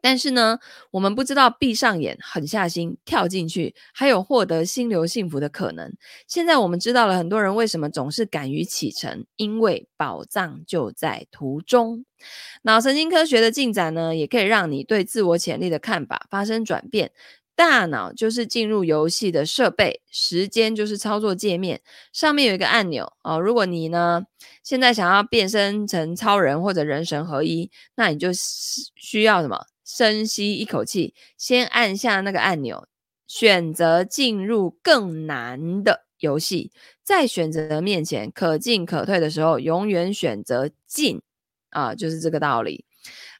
[0.00, 0.58] 但是呢，
[0.90, 5.92] 我们不知道闭上眼、狠下心跳进去，还有获得心流幸福的可能。
[6.28, 12.04] 现在我们知道了很多人为什么总是敢于启程，因为宝藏就在途中。
[12.62, 17.10] 脑神经科学的进展呢，也可以让你对自我潜力的看法发生转变。
[17.56, 21.80] 大脑就是进入游戏的设备，时间就是操作界面，
[22.12, 23.40] 上面有一个按钮哦。
[23.40, 24.24] 如果你呢，
[24.62, 29.64] 现在想要变身成超人或者人神合一，那你就需要什么？
[29.86, 32.88] 深吸一口气，先按下那个按钮，
[33.28, 36.72] 选择进入更难的游戏。
[37.04, 41.22] 在选择面前可进可退的时候，永远选择进
[41.70, 42.84] 啊，就是这个道理。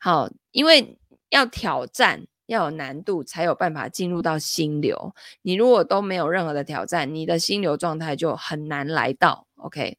[0.01, 0.97] 好，因为
[1.30, 5.12] 要挑战，要有难度，才有办法进入到心流。
[5.42, 9.45] 你如果都没有任何的挑战，你的心流状态就很难来到。
[9.59, 9.96] OK，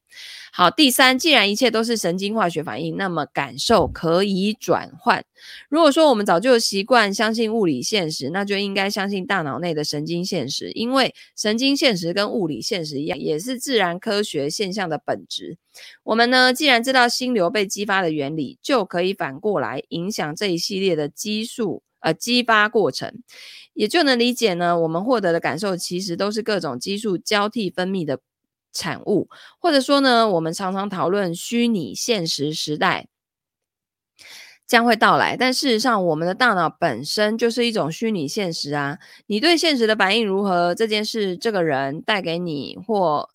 [0.53, 5.25] 好，第三，既然一切都是神经化学反应，那么感受可以转换。
[5.67, 15.57] 如果说我们早就习惯相信物理现实，那就应该相信大脑内的神经现实，因为神经现实跟物理现实一样，也是自然科学现象的本质。
[16.03, 23.11] 我们呢，既然知道心流被激发的原理，就可以反过来影响这一系列的激素，呃，激发过程，
[23.73, 28.19] 也就能理解呢，我们获得的感受其实都是各种激素交替分泌的。
[28.77, 29.27] 产物，
[29.59, 33.07] 或者说呢，我们常常讨论虚拟现实时代
[34.67, 38.99] 将会到来，但事实上，我们的大脑本身就是一种虚拟现实啊。
[39.25, 40.75] 你对现实的反应如何？
[40.75, 43.29] 这件事、这个人带给你或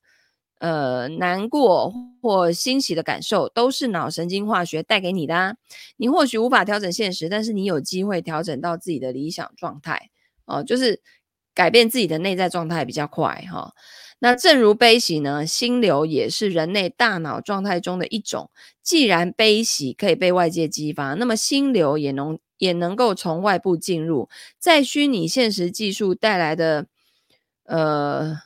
[0.61, 1.90] 呃难过
[2.20, 5.57] 或欣喜的感受，都是脑神经化学带给你的啊。
[5.97, 10.11] 你或许无法调整现实，但是你有机会调整到自己的理想状态
[10.45, 11.01] 哦，就是
[11.55, 13.72] 改变自己的内在状态比较快哈。
[14.24, 18.50] 那正如悲喜呢，心流也是人类大脑状态中的一种。
[18.80, 24.28] 既然悲喜可以被外界激发，那么心流也能也能够从外部进入。
[24.60, 26.86] 在虚拟现实技术带来的
[27.64, 28.38] 呃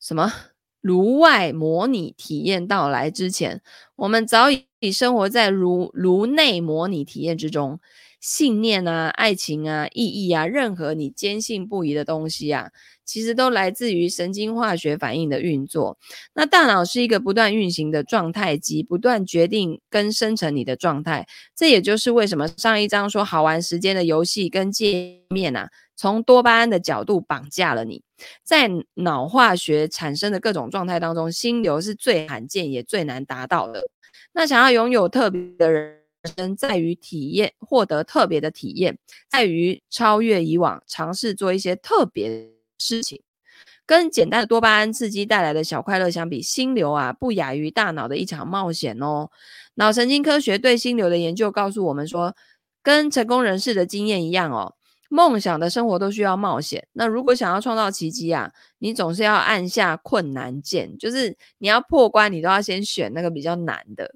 [0.00, 0.32] 什么
[0.80, 3.60] 颅外模拟体验到来之前，
[3.96, 7.78] 我们早已生活在颅颅内模拟体验之中。
[8.20, 12.70] 信念啊，爱情啊，意义啊，任何你坚信不疑的东西啊，
[13.04, 15.98] 其实都来自于神经化学反应的运作。
[16.34, 21.26] 那大脑是一个不断运行的状态机，不断决定跟生成你的状态。
[21.56, 28.02] 这也就是为什么上一章说好玩时间的游戏跟界面啊，从多巴胺的角度绑架了你。
[28.44, 33.88] 在脑化学产生的各种状态当中，心流是最罕见也最难达到的。
[34.32, 35.99] 那想要拥有特别的人
[36.36, 38.98] 生，在于体验，获得特别的体验，
[39.28, 42.46] 在于超越以往，尝试做一些特别的
[42.78, 43.22] 事情。
[43.86, 49.30] 跟简单的多巴胺刺激带来的小快乐相比，心流啊不亚于大脑的一场冒险哦。
[49.74, 52.36] 脑神经科学对心流的研究告诉我们说，
[52.82, 54.76] 跟成功人士的经验一样哦，
[55.08, 56.86] 梦想的生活都需要冒险。
[56.92, 64.14] 那如果想要创造奇迹啊，你总是要按下困难键，就是你要破关，你都要先选那个比较难的。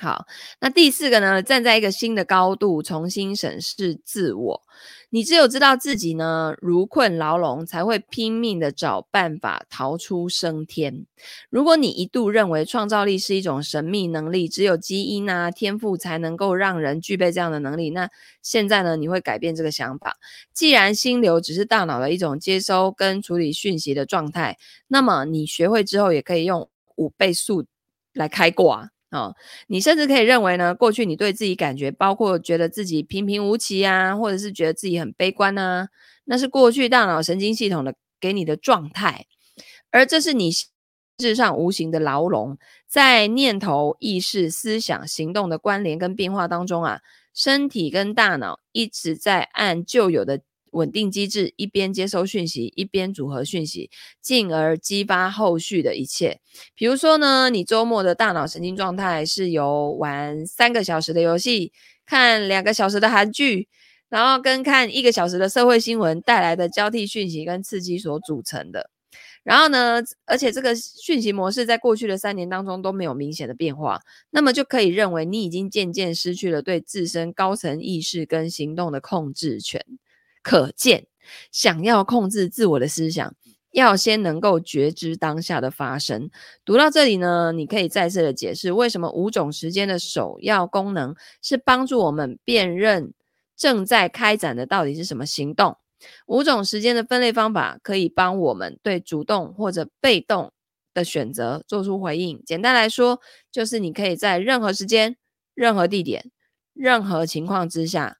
[0.00, 0.26] 好，
[0.60, 4.62] 那第四个呢，站在一个新的高度，重新审视自我。
[5.10, 11.04] 你只有知道自己呢，如困牢笼，才会拼命的找办法逃出升天。
[11.50, 18.08] 如果你一度认为创造力是一种神秘能力，只有基因啊、天赋才能够让人具备这样的能力，那
[18.40, 20.16] 现在呢，你会改变这个想法。
[20.54, 24.56] 既然心流只是大脑的一种接收跟处理讯息的状态，
[24.88, 27.66] 那么你学会之后，也可以用五倍速
[28.14, 28.90] 来开挂。
[29.10, 29.34] 哦，
[29.66, 35.88] 你甚至可以认为呢，过去你对自己感觉，包括觉得自己平平无奇啊，或者是觉得自己很悲观啊，
[36.24, 39.26] 那是过去大脑神经系统的给你的状态，
[39.90, 40.68] 而这是你事
[41.18, 42.56] 实上无形的牢笼，
[42.86, 47.00] 在念头、意识、思想、行动的关联跟变化当中啊，
[47.34, 50.42] 身体跟大脑一直在按旧有的。
[50.72, 53.90] 稳定机制，一边接收讯息，一边组合讯息，
[54.20, 56.40] 进而激发后续的一切。
[56.74, 61.72] 比如说呢，你周末的大脑神经状态是由玩三个小时的游戏、
[62.06, 63.68] 看两个小时的韩剧，
[64.08, 68.90] 然后跟看一个小时的社会新闻带来的交替讯息跟刺激所组成的。
[69.42, 73.98] 然后呢，而且这个讯息模式在过去的三年当中都没有明显的变化，
[74.28, 79.82] 那么就可以认为你已经渐渐失去了对自身高层意识跟行动的控制权。
[80.42, 81.06] 可见，
[81.52, 83.34] 想要控制自我的思想，
[83.72, 86.30] 要先能够觉知当下的发生。
[86.64, 93.12] 读到这里呢，你可以再次的解释为什么五种时间的首要功能是帮助我们辨认
[93.56, 95.76] 正在开展的到底是什么行动。
[96.26, 100.50] 五种时间的分类方法可以帮我们对主动或者被动
[100.94, 102.42] 的选择做出回应。
[102.46, 103.20] 简单来说，
[103.52, 105.16] 就是你可以在任何时间、
[105.54, 106.30] 任何地点、
[106.72, 108.16] 任何情况之下。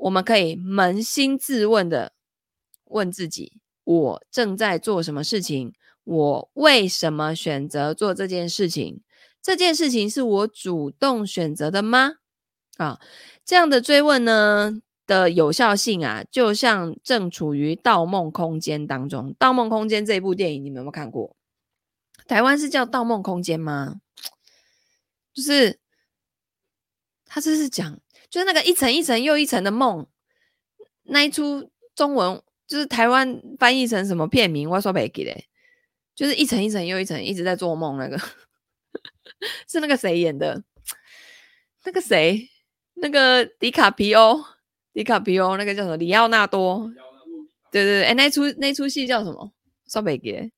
[0.00, 2.12] 我们可以扪心自问的
[2.84, 5.74] 问自己：我正在做什么事情？
[6.04, 9.02] 我为什么选择做这件事情？
[9.42, 12.14] 这件事情是我主动选择的吗？
[12.78, 12.98] 啊，
[13.44, 21.36] 这样的追问呢的有效性啊，就像正处于《盗梦空间》当中，《盗梦空间》这部电影，你们有没有看过？
[22.26, 24.00] 台湾是叫《盗梦空间》吗？
[25.34, 25.78] 就是，
[27.26, 28.00] 他这是讲。
[28.30, 30.06] 就是那个一层一层又一层的梦，
[31.02, 34.70] 那一出中文就是台湾翻译成什么片名？
[34.70, 35.44] 我说不记得，
[36.14, 38.16] 就是一层一层又一层一直在做梦那个，
[39.68, 40.62] 是那个谁演的？
[41.84, 42.48] 那个谁？
[42.94, 44.44] 那个迪卡皮欧？
[44.92, 45.96] 迪卡皮欧那个叫什么？
[45.96, 46.92] 里奥纳多？
[47.72, 49.52] 对对对，哎，那出那出戏叫什么？
[49.88, 50.52] 说不记得。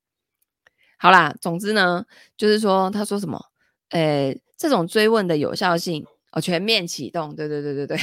[0.98, 2.04] 好啦，总之呢，
[2.36, 3.46] 就是说他说什么？
[3.90, 6.06] 诶，这种追问的有效性。
[6.32, 7.98] 哦，全面启动，对对对对对，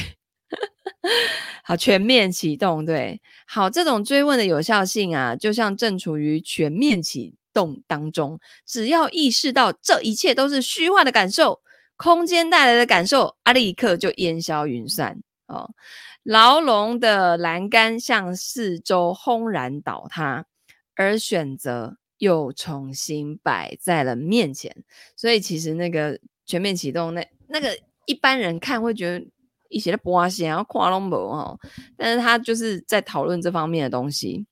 [1.64, 11.60] 好，全面启动，对，好，这种追问的有效性啊，就像正处于全面启动当中，只要意识到这一切都是虚幻的感受，
[11.96, 15.74] 空间带来的感受，啊，立刻就烟消云散哦。
[16.22, 20.46] 牢笼的栏杆向四周轰然倒塌，
[20.94, 24.84] 而选择又重新摆在了面前，
[25.16, 27.76] 所以其实那个全面启动那那个。
[28.10, 29.24] 一般人看会觉得
[29.68, 31.56] 一些的波线，然后跨龙博哦，
[31.96, 34.46] 但是他就是在讨论这方面的东西。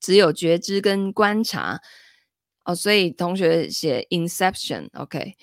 [0.00, 1.78] 只有觉知跟观察
[2.64, 5.34] 哦，所以同学写 Inception，OK。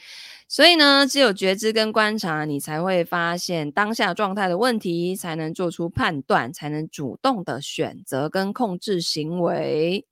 [0.47, 10.07] 所以呢，只有觉知跟观察，你才会发现当下状态的问题，才能做出判断，才能主动的选择跟控制行为。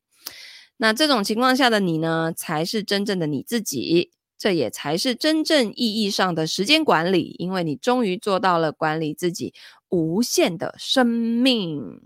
[0.78, 4.11] 那这种情况下的你呢，才是真正的你自己。
[4.38, 9.53] 这也才是真正意义上的时间管理，因为你终于做到了管理自己
[9.89, 12.01] 无限的生命。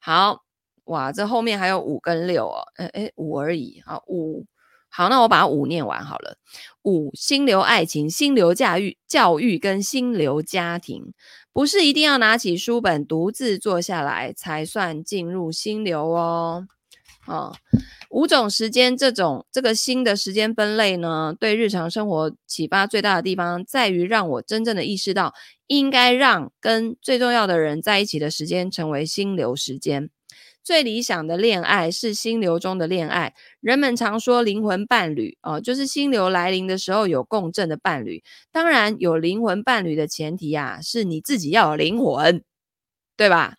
[0.00, 0.42] 好，
[0.84, 3.82] 哇，这后面还有五跟六哦，诶诶，五而已。
[3.84, 4.46] 好，五，
[4.88, 6.38] 好，那我把五念完好了。
[6.82, 11.12] 五，心流爱情、心流驾驭、教育跟心流家庭，
[11.52, 16.66] 不是一定要拿起书本独自坐下来才算进入心流哦。
[17.26, 17.54] 哦，
[18.08, 25.34] 五种时间这种这个新的时间分类呢，对日常生活启发最大的地方在于让我真正的意识到，
[25.66, 30.10] 应该让跟最重要的人在一起的时间成为心流时间。
[30.64, 33.34] 最理想的恋爱是心流中的恋爱。
[33.60, 38.22] 人们常说灵魂伴侣哦，就是心流来临的时候有共振的伴侣。
[38.52, 42.42] 当然，有灵魂伴侣的前提啊，是你自己要有灵魂，
[43.16, 43.54] 对吧？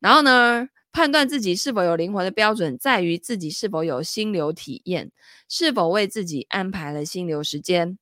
[0.00, 5.10] 然后呢，判断自己是否有灵魂的标准，在于自己是否有心流体验，
[5.48, 7.98] 是否为自己安排了心流时间。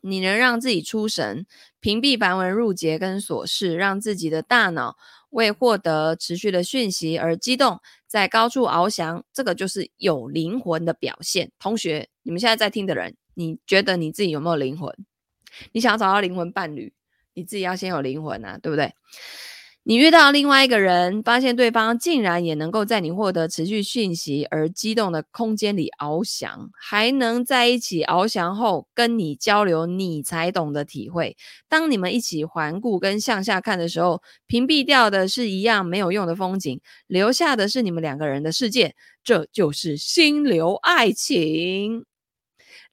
[0.00, 1.44] 你能让自己出神，
[1.80, 4.96] 屏蔽繁文缛节跟琐事，让自己的大脑
[5.30, 11.50] 为获得持续的讯息而激动，在高处翱翔，这个就是有灵魂的表现。
[11.58, 14.94] 同学，你们现在在听的人，你觉得你自己有没有灵魂？
[15.72, 16.92] 你想要找到灵魂伴侣，
[17.32, 18.94] 你自己要先有灵魂啊，对不对？
[19.86, 31.36] 你遇到另外一个人，发现对方竟然也能够在你获得持续讯息而激动的空间里翱翔，还能在一起翱翔后跟你交流你才懂得体会。
[31.68, 38.94] 当你们一起环顾跟向下看的时候，屏蔽掉的是一样没有用的风景，留下的是你们两个人的世界。
[39.22, 42.06] 这就是心流爱情。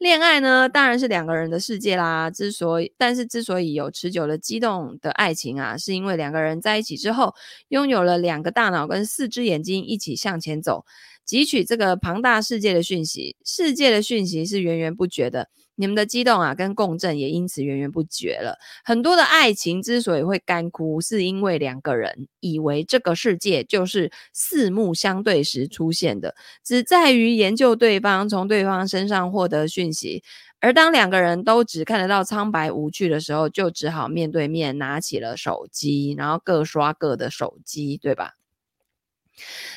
[0.01, 2.27] 恋爱呢，当然是两个人的世界啦。
[2.31, 7.35] 之所以，但是之所以有持久的激动的爱情啊，是因为两个人在一起之后，
[7.67, 10.85] 拥有了两个大脑跟四只眼睛，一起向前走，
[11.27, 13.35] 汲取这个庞大世界的讯息。
[13.45, 15.49] 世界的讯息是源源不绝的。
[15.75, 18.57] 你们的激动啊，跟共振也因此源源不绝了。
[18.83, 30.23] 很多的爱情之所以会干枯，是因为两个人以为这个世界就是四目相对时出现的，只在于研究对方，从对方身上获得讯息。
[30.59, 38.33] 而当两个人都只看得到苍白无趣的时候，就只好面对面拿起了手机，然后各刷各的手机，对吧？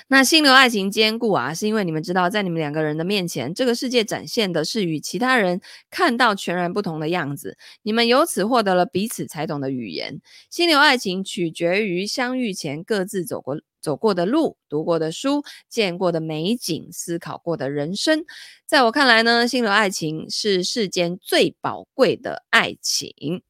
[0.09, 5.61] 那心流爱情坚固啊，是因为你们知道，在你们两个人的面前，这个世界展现的是与其他人
[5.91, 7.57] 看到全然不同的样子。
[7.83, 10.21] 你们由此获得了彼此才懂的语言。
[10.51, 18.25] 心流爱情取决于相遇前各自走过走过的路、读过的书、见过的美景、思考过的人生。
[18.67, 23.43] 在我看来呢，心流爱情是世间最宝贵的爱情。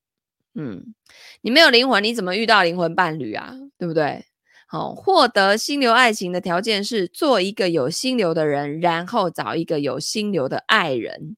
[0.54, 0.94] 嗯，
[1.40, 3.54] 你没有灵魂，你怎么遇到灵魂伴侣啊？
[3.78, 4.24] 对不对？
[4.74, 11.36] 哦，获得心流爱情的条件是做一个有心流的人，然后找一个有心流的爱人。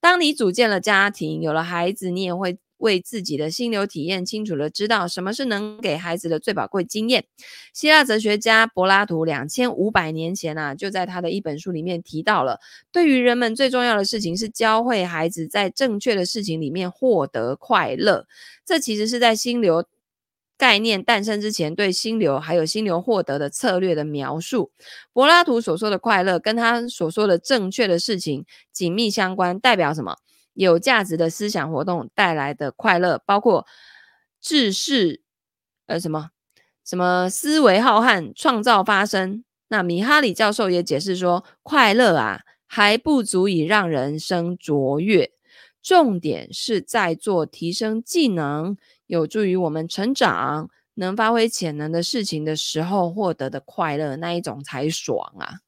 [0.00, 7.24] 当你组建了家庭，有了孩子，你也会为自己的心流体验清楚的知道什么是能给孩子的最宝贵经验。
[7.72, 12.58] 希腊哲学家柏拉图两千五百年前啊，就在他的一本书里面提到了，
[12.90, 18.26] 对于人们最重要的事情是教会孩子在正确的事情里面获得快乐。
[18.66, 19.84] 这其实是在心流。
[20.62, 24.70] 概念诞生之前，对心流还有心流获得的策略的描述，
[25.12, 29.58] 柏拉图所说的快乐，跟他所说的正确的事情紧密相关。
[29.58, 30.18] 代表什么？
[30.54, 33.66] 有价值的思想活动带来的快乐，包括
[34.40, 35.20] 智识，
[35.86, 36.30] 呃，什么
[36.84, 39.42] 什么思维浩瀚，创造发生。
[39.66, 45.32] 那米哈里教授也解释说，快乐啊，还不足以让人生卓越，
[45.82, 48.76] 重点是在做提升技能。
[49.12, 55.60] 有助于我们成长、能发挥潜能的事情的时候获得的快乐，那一种才爽啊！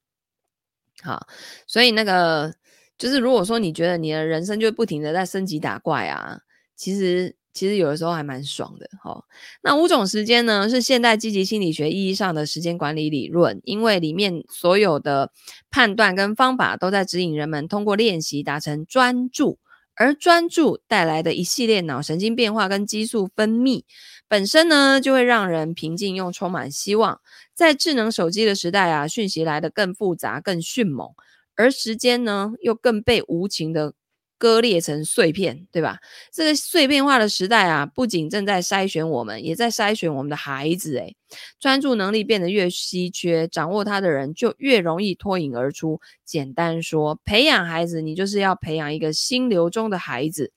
[1.02, 1.26] 好，
[1.66, 2.54] 所以那个
[2.96, 6.40] 就是，如果说你觉得你的人生就不停的在升级打怪啊，
[6.74, 8.88] 其实其实有的时候还蛮爽的。
[9.02, 9.26] 好，
[9.62, 15.30] 那五种时间呢，是现代积极心理学意义上的时间管理理论，因为里面所有的
[15.70, 19.58] 判断跟方法都在指引人们通过练习达成专注。
[19.96, 23.84] 而专注带来的一系列脑神经变化跟激素分泌，
[24.28, 27.20] 本身呢就会让人平静又充满希望。
[27.54, 31.10] 在智能手机的时代啊，讯息来得更复杂、更迅猛，
[31.56, 33.94] 而时间呢又更被无情的。
[34.38, 35.98] 割裂成碎片，对吧？
[36.32, 40.96] 这个碎片化的时代啊，不仅正在筛选我们，也在筛选我们的孩子。
[40.98, 41.16] 诶，
[41.58, 46.00] 专注能力变得越稀缺，掌握它的人就越容易脱颖而出。
[46.24, 50.52] 简单说，培养孩子，你就是要培养一个心流中的孩子。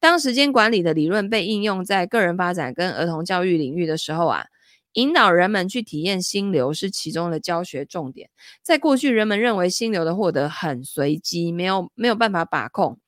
[0.00, 4.46] 当时间管理的理论被应用在个人发展跟儿童教育领域的时候啊，
[4.94, 8.30] 引导人们去体验心流是其中的教学重点。
[8.62, 12.98] 在过去，人们认为心流的获得很随机，没有没有办法把控。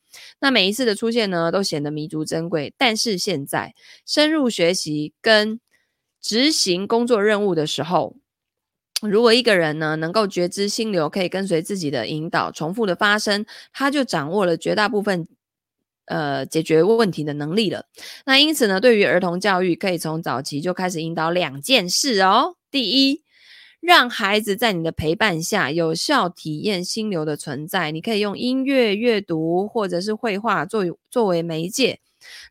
[0.41, 2.75] 那每一次的出现呢，都显得弥足珍贵。
[2.77, 3.75] 但是现在
[4.07, 5.61] 深入学习跟
[6.21, 8.17] 执行工作任务的时候，
[9.01, 15.27] 如果一个人呢能够觉知心流可以跟随自己的引导重复的发生，他就掌握了绝大部分
[16.07, 17.87] 呃解决问题的能力了。
[18.25, 22.57] 那因此呢，对于儿童教育，可以从早期就开始引导两件事哦。
[22.71, 23.23] 第一。
[23.83, 27.91] 让孩子在你的陪伴下有效体验心流的存在。
[27.91, 31.99] 你可以用音乐、阅读或者是绘画作作为媒介，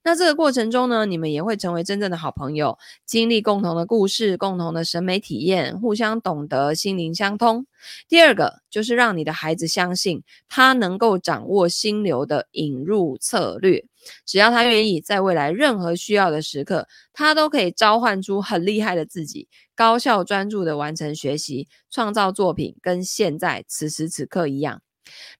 [0.03, 7.65] 那这个过程中呢，你们也会成为真正的好朋友，经历共同的故事、共同的审美体验，互相懂得，心灵相通。
[8.09, 13.86] 第二个就是让你的孩子相信他能够掌握心流的引入策略，
[14.26, 24.82] 只要他愿意，在未来任何需要的时刻，他都可以召唤出很厉害的自己，高效专注地完成学习，创造作品，跟现在此时此刻一样。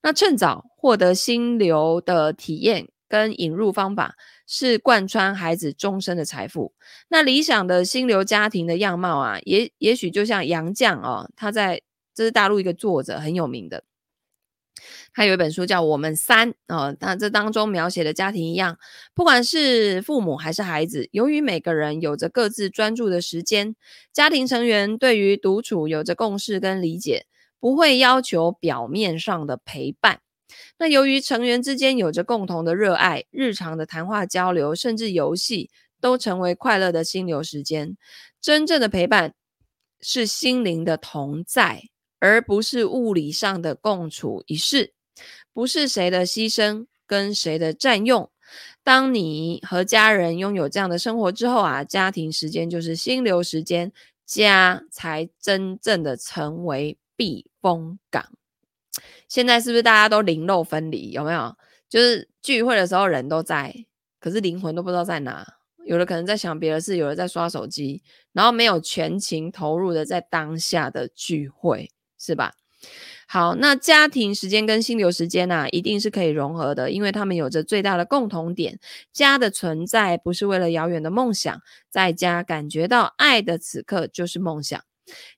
[0.02, 4.16] 那趁早获得心流的体验跟引入方法，
[4.48, 6.74] 是贯穿孩子终身的财富。
[7.08, 11.82] 那理想的心流家庭的样貌啊，也也许就像杨绛哦，他在
[12.14, 13.84] 这是大陆一个作者很有名的，
[15.14, 18.78] 他有一本书叫《我们三》哦，那这当中描写的家庭一样，
[19.14, 23.76] 不管是父母还是孩子，由于每个人有着各自专注的时间，
[24.14, 27.26] 家庭成员对于独处有着共识跟理解。
[27.62, 30.22] 不会要求表面上的陪伴。
[30.80, 35.70] 那由于成员之间有着共同的热爱，日常的谈话交流，甚至游戏，
[36.02, 37.96] 都成为快乐的心流时间。
[38.42, 39.36] 真正的陪伴
[40.00, 41.84] 是心灵的同在，
[42.22, 44.94] 而不是物理上的共处一室，
[45.52, 48.32] 不是谁的牺牲跟谁的占用。
[48.82, 53.92] 当你和家人拥有这样的生活之后啊，家庭时间就是心流时间，
[54.26, 56.98] 家才真正的成为。
[57.18, 58.32] 避风港，
[59.28, 61.12] 现在是不是大家都灵肉分离？
[61.12, 61.56] 有没有？
[61.88, 63.86] 就是聚会的时候人都在，
[64.20, 65.46] 可是灵魂都不知道在哪。
[65.86, 68.02] 有的可能在想别的事，有的在刷手机，
[68.32, 71.92] 然后没有全情投入的在当下的聚会，
[72.22, 72.54] 是吧？
[73.28, 78.80] 好，那家庭时间跟心流时间啊，一定是可以融合的，因为他们有着最大的共同点。
[79.14, 84.84] 家的存在不是为了遥远的梦想，在家感觉到爱的此刻就是梦想。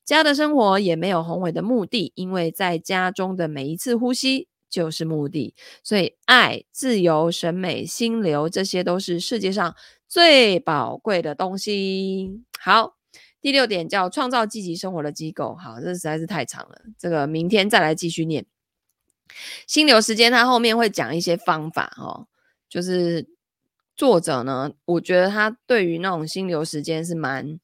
[0.06, 5.54] 家的生活也没有宏伟的目的，因为在家中的每一次呼吸就是目的。
[5.84, 9.76] 所以，爱、自由、审美、心流，这些都是世界上
[10.08, 12.42] 最宝贵的东西。
[12.60, 12.96] 好，
[13.44, 15.54] 第六点叫创造积极生活的机构。
[15.54, 18.46] 好，这实在是太长了，这个明天再来继续念。
[19.68, 22.28] 心流时间，它后面会讲一些方法哦，
[22.70, 23.28] 就是
[23.96, 27.60] 作者呢，我觉得他对于那种心流时间是蛮。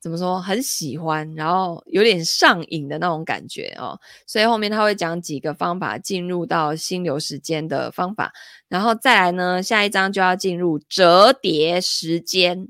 [0.00, 3.98] 怎么说很喜欢，然后有点上瘾的那种感觉哦，
[4.28, 8.32] 所以后面他会讲几个方法进入到心流时间的方法，
[8.68, 12.68] 然后再来呢，下一章就要进入折叠时间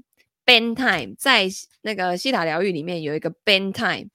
[0.49, 1.15] Ben time）。
[1.19, 1.47] 在
[1.83, 4.09] 那个西塔疗愈里面有一个 Ben time，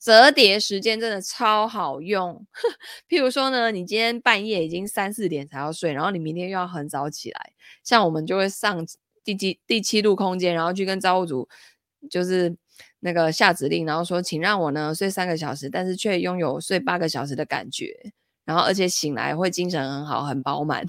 [0.00, 2.46] 折叠时间真的超好用。
[3.06, 7.52] 譬如说呢，你今天半夜已经三四点才要睡，然后你明天又要很早起来，
[7.84, 8.86] 像我们就会上
[9.22, 11.46] 第七第七度空间，然后去跟造物主。
[12.08, 12.56] 就是
[13.00, 18.12] 那个下指令，然后说，请让我呢睡三个小时，但是却拥有睡八个小时的感觉，
[18.44, 20.86] 然后而且醒来会精神很好，很饱满，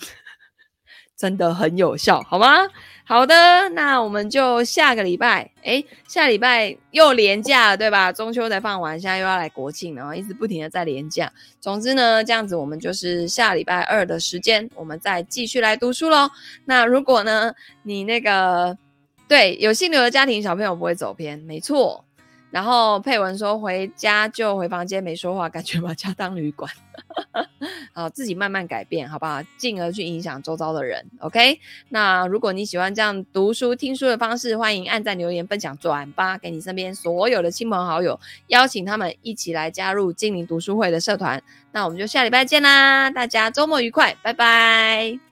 [1.17, 2.67] 真的很有效，好吗？
[3.03, 8.11] 好的，那我们就下个礼拜，诶，下礼拜又连假了，对吧？
[8.11, 11.31] 中秋才放完，现在又要来国庆，然后一直不停的在连假。
[11.59, 16.29] 总之呢，这样子我们就是下礼拜二的时间，我们再继续来读书喽。
[16.65, 17.53] 那如果呢，
[17.83, 18.77] 你那个。
[19.29, 22.05] 对，有姓刘的家庭，小朋友不会走偏，没错。
[22.57, 26.67] 然后佩文说，回家就回房间没说话，感觉把家当旅馆。
[27.93, 29.43] 好，自己慢慢改变，好不好？
[29.57, 31.05] 进而去影响周遭的人。
[31.19, 41.39] OK，那如果你喜欢这样读书听书的方式，欢迎按赞、留言、分享、转发给你身边所有的亲朋好友，邀请他们一起来加入精灵读书会的社团。
[41.73, 45.26] 那我们就下礼拜见啦，大家周末愉快，拜拜。